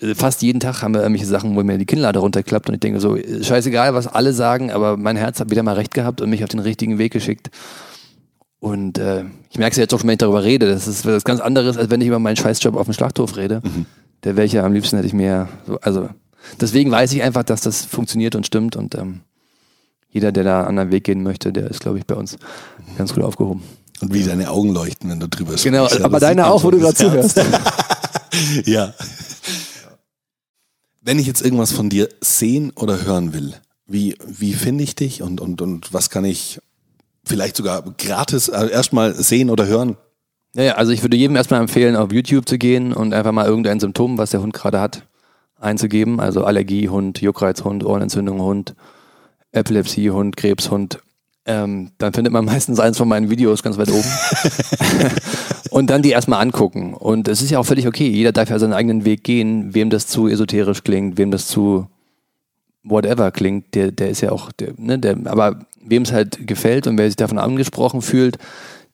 [0.01, 2.81] äh, fast jeden Tag haben wir irgendwelche Sachen, wo mir die Kinnlade runterklappt und ich
[2.81, 6.29] denke so, scheißegal, was alle sagen, aber mein Herz hat wieder mal recht gehabt und
[6.29, 7.51] mich auf den richtigen Weg geschickt.
[8.59, 10.67] Und äh, ich merke es jetzt auch schon, wenn ich darüber rede.
[10.67, 13.61] Das ist was ganz anderes, als wenn ich über meinen Scheißjob auf dem Schlachthof rede.
[13.63, 13.87] Mhm.
[14.25, 15.49] Der welche am liebsten hätte ich mehr.
[15.67, 16.09] So, also
[16.61, 19.21] deswegen weiß ich einfach, dass das funktioniert und stimmt und ähm,
[20.09, 22.39] jeder, der da einen anderen Weg gehen möchte, der ist, glaube ich, bei uns
[22.97, 23.63] ganz gut aufgehoben.
[24.05, 25.65] Und wie deine Augen leuchten, wenn du drüber sprichst.
[25.65, 27.41] Genau, aber deine auch, wo du gerade zuhörst.
[28.67, 28.93] ja.
[31.01, 33.55] Wenn ich jetzt irgendwas von dir sehen oder hören will,
[33.87, 36.61] wie, wie finde ich dich und, und, und was kann ich
[37.25, 39.97] vielleicht sogar gratis äh, erstmal sehen oder hören?
[40.55, 43.47] Ja, ja, also ich würde jedem erstmal empfehlen, auf YouTube zu gehen und einfach mal
[43.47, 45.07] irgendein Symptom, was der Hund gerade hat,
[45.59, 46.21] einzugeben.
[46.21, 48.75] Also Allergie, Hund, Juckreizhund, Ohrenentzündung, Hund,
[49.51, 50.99] Epilepsie, Hund, Krebshund.
[51.47, 54.09] Ähm, dann findet man meistens eins von meinen Videos ganz weit oben.
[55.71, 56.95] und dann die erstmal angucken.
[56.95, 58.09] Und es ist ja auch völlig okay.
[58.09, 59.75] Jeder darf ja seinen eigenen Weg gehen.
[59.75, 61.87] Wem das zu esoterisch klingt, wem das zu
[62.85, 66.87] whatever klingt, der, der ist ja auch, der, ne, der, aber wem es halt gefällt
[66.87, 68.39] und wer sich davon angesprochen fühlt,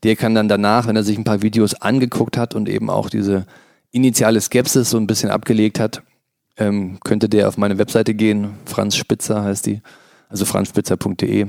[0.03, 3.11] der kann dann danach, wenn er sich ein paar Videos angeguckt hat und eben auch
[3.11, 3.47] diese
[3.91, 6.03] initiale Skepsis so ein bisschen abgelegt hat,
[6.57, 8.51] ähm, könnte der auf meine Webseite gehen.
[8.65, 9.83] Franz Spitzer heißt die,
[10.29, 11.47] also franzspitzer.de.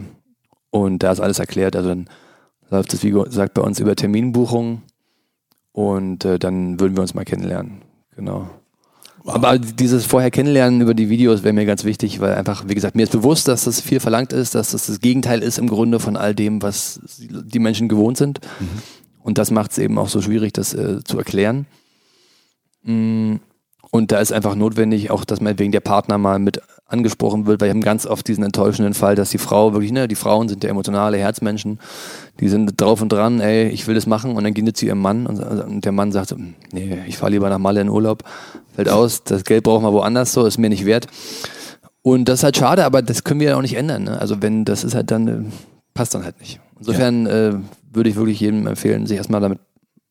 [0.72, 1.76] Und da ist alles erklärt.
[1.76, 2.08] Also dann
[2.70, 4.82] läuft es, wie gesagt, bei uns über Terminbuchung
[5.74, 7.82] und äh, dann würden wir uns mal kennenlernen.
[8.16, 8.50] Genau.
[9.24, 9.36] Wow.
[9.36, 12.96] Aber dieses vorher kennenlernen über die Videos wäre mir ganz wichtig, weil einfach, wie gesagt,
[12.96, 16.00] mir ist bewusst, dass das viel verlangt ist, dass das das Gegenteil ist im Grunde
[16.00, 18.40] von all dem, was die Menschen gewohnt sind.
[18.60, 18.82] Mhm.
[19.24, 21.68] Und das macht es eben auch so schwierig, das äh, zu erklären.
[22.84, 23.36] Mm,
[23.92, 26.62] und da ist einfach notwendig, auch dass man wegen der Partner mal mit
[26.92, 30.08] angesprochen wird, weil wir haben ganz oft diesen enttäuschenden Fall, dass die Frau wirklich, ne,
[30.08, 31.80] die Frauen sind der emotionale Herzmenschen,
[32.40, 34.86] die sind drauf und dran, ey, ich will das machen und dann geht sie zu
[34.86, 36.36] ihrem Mann und, und der Mann sagt so,
[36.72, 38.24] nee, ich fahre lieber nach Malle in Urlaub,
[38.76, 41.08] fällt aus, das Geld brauchen wir woanders so, ist mir nicht wert.
[42.04, 44.04] Und das ist halt schade, aber das können wir ja auch nicht ändern.
[44.04, 44.20] Ne?
[44.20, 45.40] Also wenn, das ist halt dann, äh,
[45.94, 46.60] passt dann halt nicht.
[46.80, 47.50] Insofern ja.
[47.50, 47.54] äh,
[47.94, 49.60] würde ich wirklich jedem empfehlen, sich erstmal damit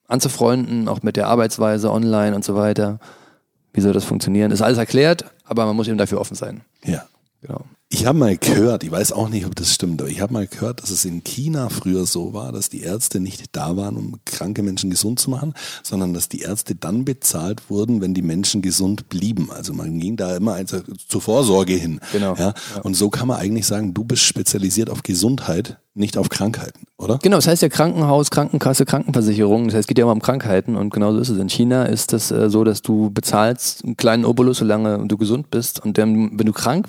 [0.07, 3.01] anzufreunden, auch mit der Arbeitsweise online und so weiter.
[3.73, 4.51] Wie soll das funktionieren?
[4.51, 6.63] Ist alles erklärt, aber man muss eben dafür offen sein.
[6.85, 7.07] Ja.
[7.43, 7.65] Genau.
[7.93, 10.47] Ich habe mal gehört, ich weiß auch nicht, ob das stimmt, aber ich habe mal
[10.47, 14.21] gehört, dass es in China früher so war, dass die Ärzte nicht da waren, um
[14.25, 18.63] kranke Menschen gesund zu machen, sondern dass die Ärzte dann bezahlt wurden, wenn die Menschen
[18.63, 19.51] gesund blieben.
[19.51, 21.99] Also man ging da immer also zur Vorsorge hin.
[22.13, 22.37] Genau.
[22.37, 22.55] Ja?
[22.77, 22.81] ja.
[22.83, 27.19] Und so kann man eigentlich sagen, du bist spezialisiert auf Gesundheit, nicht auf Krankheiten, oder?
[27.21, 29.65] Genau, das heißt ja Krankenhaus, Krankenkasse, Krankenversicherung.
[29.65, 31.39] Das heißt, es geht ja immer um Krankheiten und genauso ist es.
[31.39, 35.51] In China ist das äh, so, dass du bezahlst einen kleinen Obolus, solange du gesund
[35.51, 35.85] bist.
[35.85, 36.87] Und dann, wenn du krank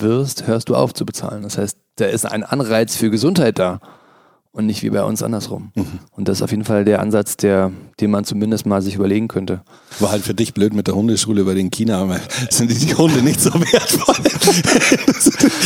[0.00, 1.42] wirst, hörst du auf zu bezahlen.
[1.42, 3.80] Das heißt, da ist ein Anreiz für Gesundheit da
[4.54, 5.72] und nicht wie bei uns andersrum.
[5.74, 5.98] Mhm.
[6.12, 9.26] Und das ist auf jeden Fall der Ansatz, der, den man zumindest mal sich überlegen
[9.26, 9.62] könnte.
[9.98, 12.20] War halt für dich blöd mit der Hundeschule bei den China, aber
[12.50, 14.14] sind die, Hunde nicht so wertvoll.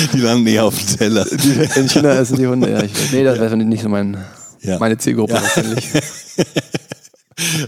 [0.15, 1.27] die landen eher auf dem Teller.
[1.77, 2.83] In China sind die Hunde, ja.
[2.83, 4.17] Ich, nee, das wäre nicht so mein,
[4.63, 4.79] ja.
[4.79, 5.43] meine Zielgruppe ja.
[5.43, 5.89] wahrscheinlich.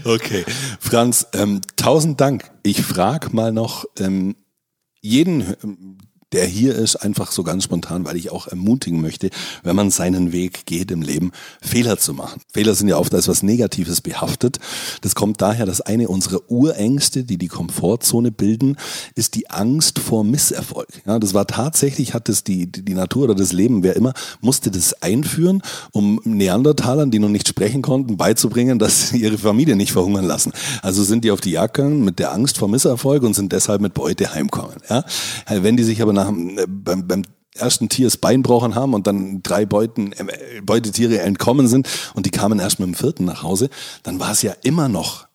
[0.03, 0.43] Okay,
[0.81, 2.51] Franz, ähm, tausend Dank.
[2.61, 4.35] Ich frage mal noch ähm,
[4.99, 5.45] jeden
[6.31, 9.29] der hier ist, einfach so ganz spontan, weil ich auch ermutigen möchte,
[9.63, 12.41] wenn man seinen Weg geht im Leben, Fehler zu machen.
[12.53, 14.59] Fehler sind ja oft als was Negatives behaftet.
[15.01, 18.77] Das kommt daher, dass eine unserer Urängste, die die Komfortzone bilden,
[19.15, 20.87] ist die Angst vor Misserfolg.
[21.05, 24.71] Ja, das war tatsächlich, hat es die, die Natur oder das Leben, wer immer, musste
[24.71, 25.61] das einführen,
[25.91, 30.53] um Neandertalern, die noch nicht sprechen konnten, beizubringen, dass sie ihre Familie nicht verhungern lassen.
[30.81, 33.81] Also sind die auf die Jagd gegangen mit der Angst vor Misserfolg und sind deshalb
[33.81, 34.77] mit Beute heimkommen.
[34.89, 35.03] Ja?
[35.47, 37.23] Wenn die sich aber nach, äh, beim, beim
[37.55, 42.25] ersten Tier das Bein gebrochen haben und dann drei Beuten, äh, Beutetiere entkommen sind und
[42.25, 43.69] die kamen erst mit dem vierten nach Hause,
[44.03, 45.27] dann war es ja immer noch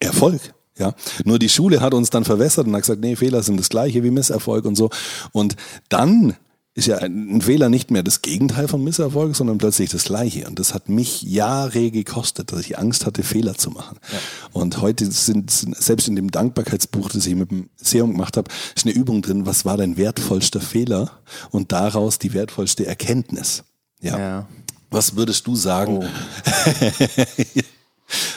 [0.00, 0.54] Erfolg.
[0.78, 0.94] Ja,
[1.24, 4.04] nur die Schule hat uns dann verwässert und hat gesagt, nee, Fehler sind das gleiche
[4.04, 4.90] wie Misserfolg und so.
[5.32, 5.56] Und
[5.88, 6.36] dann
[6.78, 10.46] ist ja ein Fehler nicht mehr das Gegenteil von Misserfolg, sondern plötzlich das Gleiche.
[10.46, 13.98] Und das hat mich Jahre gekostet, dass ich Angst hatte, Fehler zu machen.
[14.12, 14.18] Ja.
[14.52, 18.86] Und heute sind, selbst in dem Dankbarkeitsbuch, das ich mit dem Serum gemacht habe, ist
[18.86, 21.10] eine Übung drin, was war dein wertvollster Fehler
[21.50, 23.64] und daraus die wertvollste Erkenntnis.
[24.00, 24.16] Ja.
[24.16, 24.48] ja.
[24.90, 25.98] Was würdest du sagen?
[25.98, 26.04] Oh.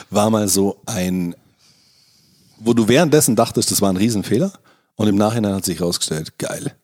[0.09, 1.35] war mal so ein,
[2.59, 4.51] wo du währenddessen dachtest, das war ein Riesenfehler
[4.95, 6.75] und im Nachhinein hat sich herausgestellt, geil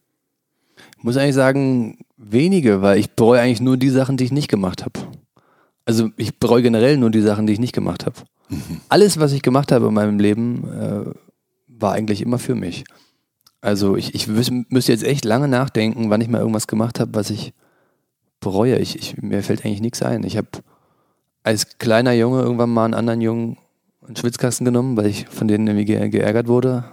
[1.03, 4.83] muss eigentlich sagen, wenige, weil ich bereue eigentlich nur die Sachen, die ich nicht gemacht
[4.83, 4.99] habe.
[5.85, 8.15] Also ich bereue generell nur die Sachen, die ich nicht gemacht habe.
[8.49, 8.81] Mhm.
[8.89, 11.11] Alles, was ich gemacht habe in meinem Leben, äh,
[11.67, 12.83] war eigentlich immer für mich.
[13.61, 17.29] Also ich, ich müsste jetzt echt lange nachdenken, wann ich mal irgendwas gemacht habe, was
[17.29, 17.53] ich
[18.39, 18.77] bereue.
[18.77, 20.23] Ich, ich, mir fällt eigentlich nichts ein.
[20.23, 20.47] Ich habe
[21.43, 23.57] als kleiner Junge irgendwann mal einen anderen Jungen
[24.05, 26.85] einen Schwitzkasten genommen, weil ich von denen irgendwie geärgert wurde.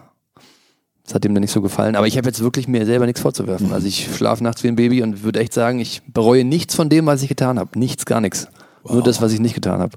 [1.04, 1.96] Das hat ihm dann nicht so gefallen.
[1.96, 3.72] Aber ich habe jetzt wirklich mir selber nichts vorzuwerfen.
[3.72, 6.88] Also ich schlafe nachts wie ein Baby und würde echt sagen, ich bereue nichts von
[6.88, 7.78] dem, was ich getan habe.
[7.78, 8.48] Nichts, gar nichts.
[8.82, 8.94] Wow.
[8.94, 9.96] Nur das, was ich nicht getan habe.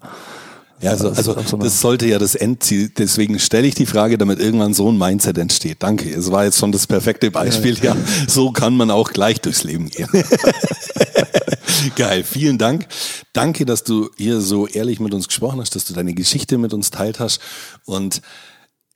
[0.81, 4.39] Ja, also, also so das sollte ja das Endziel, deswegen stelle ich die Frage, damit
[4.39, 5.77] irgendwann so ein Mindset entsteht.
[5.79, 7.75] Danke, es war jetzt schon das perfekte Beispiel.
[7.81, 7.95] Ja,
[8.27, 10.07] so kann man auch gleich durchs Leben gehen.
[11.95, 12.85] Geil, vielen Dank.
[13.33, 16.73] Danke, dass du hier so ehrlich mit uns gesprochen hast, dass du deine Geschichte mit
[16.73, 17.39] uns teilt hast
[17.85, 18.21] und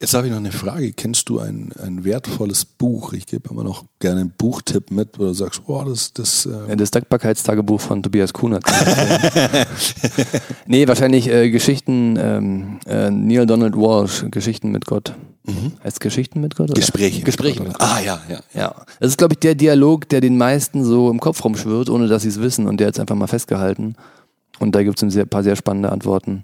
[0.02, 0.94] Jetzt habe ich noch eine Frage.
[0.94, 3.14] Kennst du ein, ein wertvolles Buch?
[3.14, 6.48] Ich gebe immer noch gerne einen Buchtipp mit, wo du sagst, oh, das, das.
[6.48, 8.64] Äh ja, das Dankbarkeitstagebuch von Tobias Kunert.
[10.66, 15.14] nee, wahrscheinlich äh, Geschichten, ähm, äh, Neil Donald Walsh, Geschichten mit Gott.
[15.44, 15.74] Mhm.
[15.84, 16.72] Heißt Geschichten mit Gott?
[16.72, 16.80] Oder?
[16.80, 17.22] Gespräche.
[17.22, 17.88] Gespräche mit Gott.
[17.88, 18.40] Ah, ja, ja.
[18.56, 18.76] Ja.
[19.00, 22.24] Das ist, glaube ich, der Dialog, der den meisten so im Kopf rumschwirrt, ohne dass
[22.24, 23.96] sie es wissen und der jetzt einfach mal festgehalten.
[24.58, 26.44] Und da gibt es ein paar sehr spannende Antworten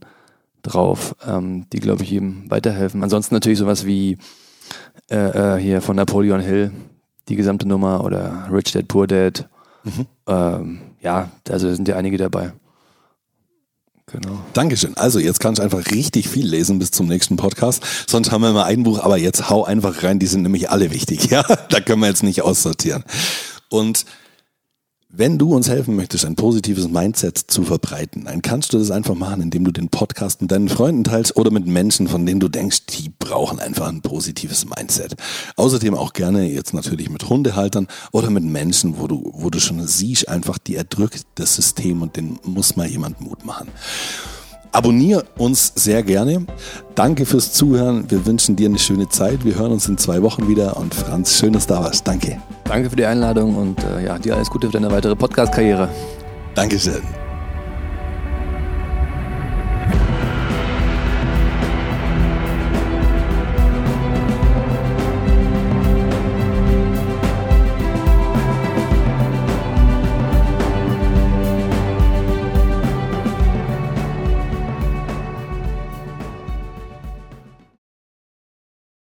[0.64, 3.04] drauf, ähm, die, glaube ich, jedem weiterhelfen.
[3.04, 4.18] Ansonsten natürlich sowas wie
[5.10, 6.72] äh, äh, hier von Napoleon Hill,
[7.30, 9.48] die gesamte Nummer oder Rich Dad Poor Dad.
[9.84, 10.06] Mhm.
[10.28, 12.54] Ähm, ja, also sind ja einige dabei.
[14.10, 14.40] Genau.
[14.54, 14.96] Dankeschön.
[14.96, 17.84] Also jetzt kann ich einfach richtig viel lesen bis zum nächsten Podcast.
[18.08, 20.92] Sonst haben wir mal ein Buch, aber jetzt hau einfach rein, die sind nämlich alle
[20.92, 21.26] wichtig.
[21.30, 23.04] Ja, da können wir jetzt nicht aussortieren.
[23.70, 24.06] Und
[25.18, 29.16] wenn du uns helfen möchtest, ein positives Mindset zu verbreiten, dann kannst du das einfach
[29.16, 32.48] machen, indem du den Podcast mit deinen Freunden teilst oder mit Menschen, von denen du
[32.48, 35.16] denkst, die brauchen einfach ein positives Mindset.
[35.56, 39.86] Außerdem auch gerne jetzt natürlich mit Hundehaltern oder mit Menschen, wo du, wo du schon
[39.88, 43.70] siehst, einfach die erdrückt das System und den muss mal jemand Mut machen.
[44.72, 46.46] Abonnier uns sehr gerne.
[46.96, 48.10] Danke fürs Zuhören.
[48.10, 49.44] Wir wünschen dir eine schöne Zeit.
[49.46, 50.78] Wir hören uns in zwei Wochen wieder.
[50.78, 52.08] Und Franz, schön, dass du da warst.
[52.08, 52.40] Danke.
[52.66, 55.90] Danke für die Einladung und äh, ja, dir alles Gute für deine weitere Podcast-Karriere.
[56.56, 57.27] Dankeschön.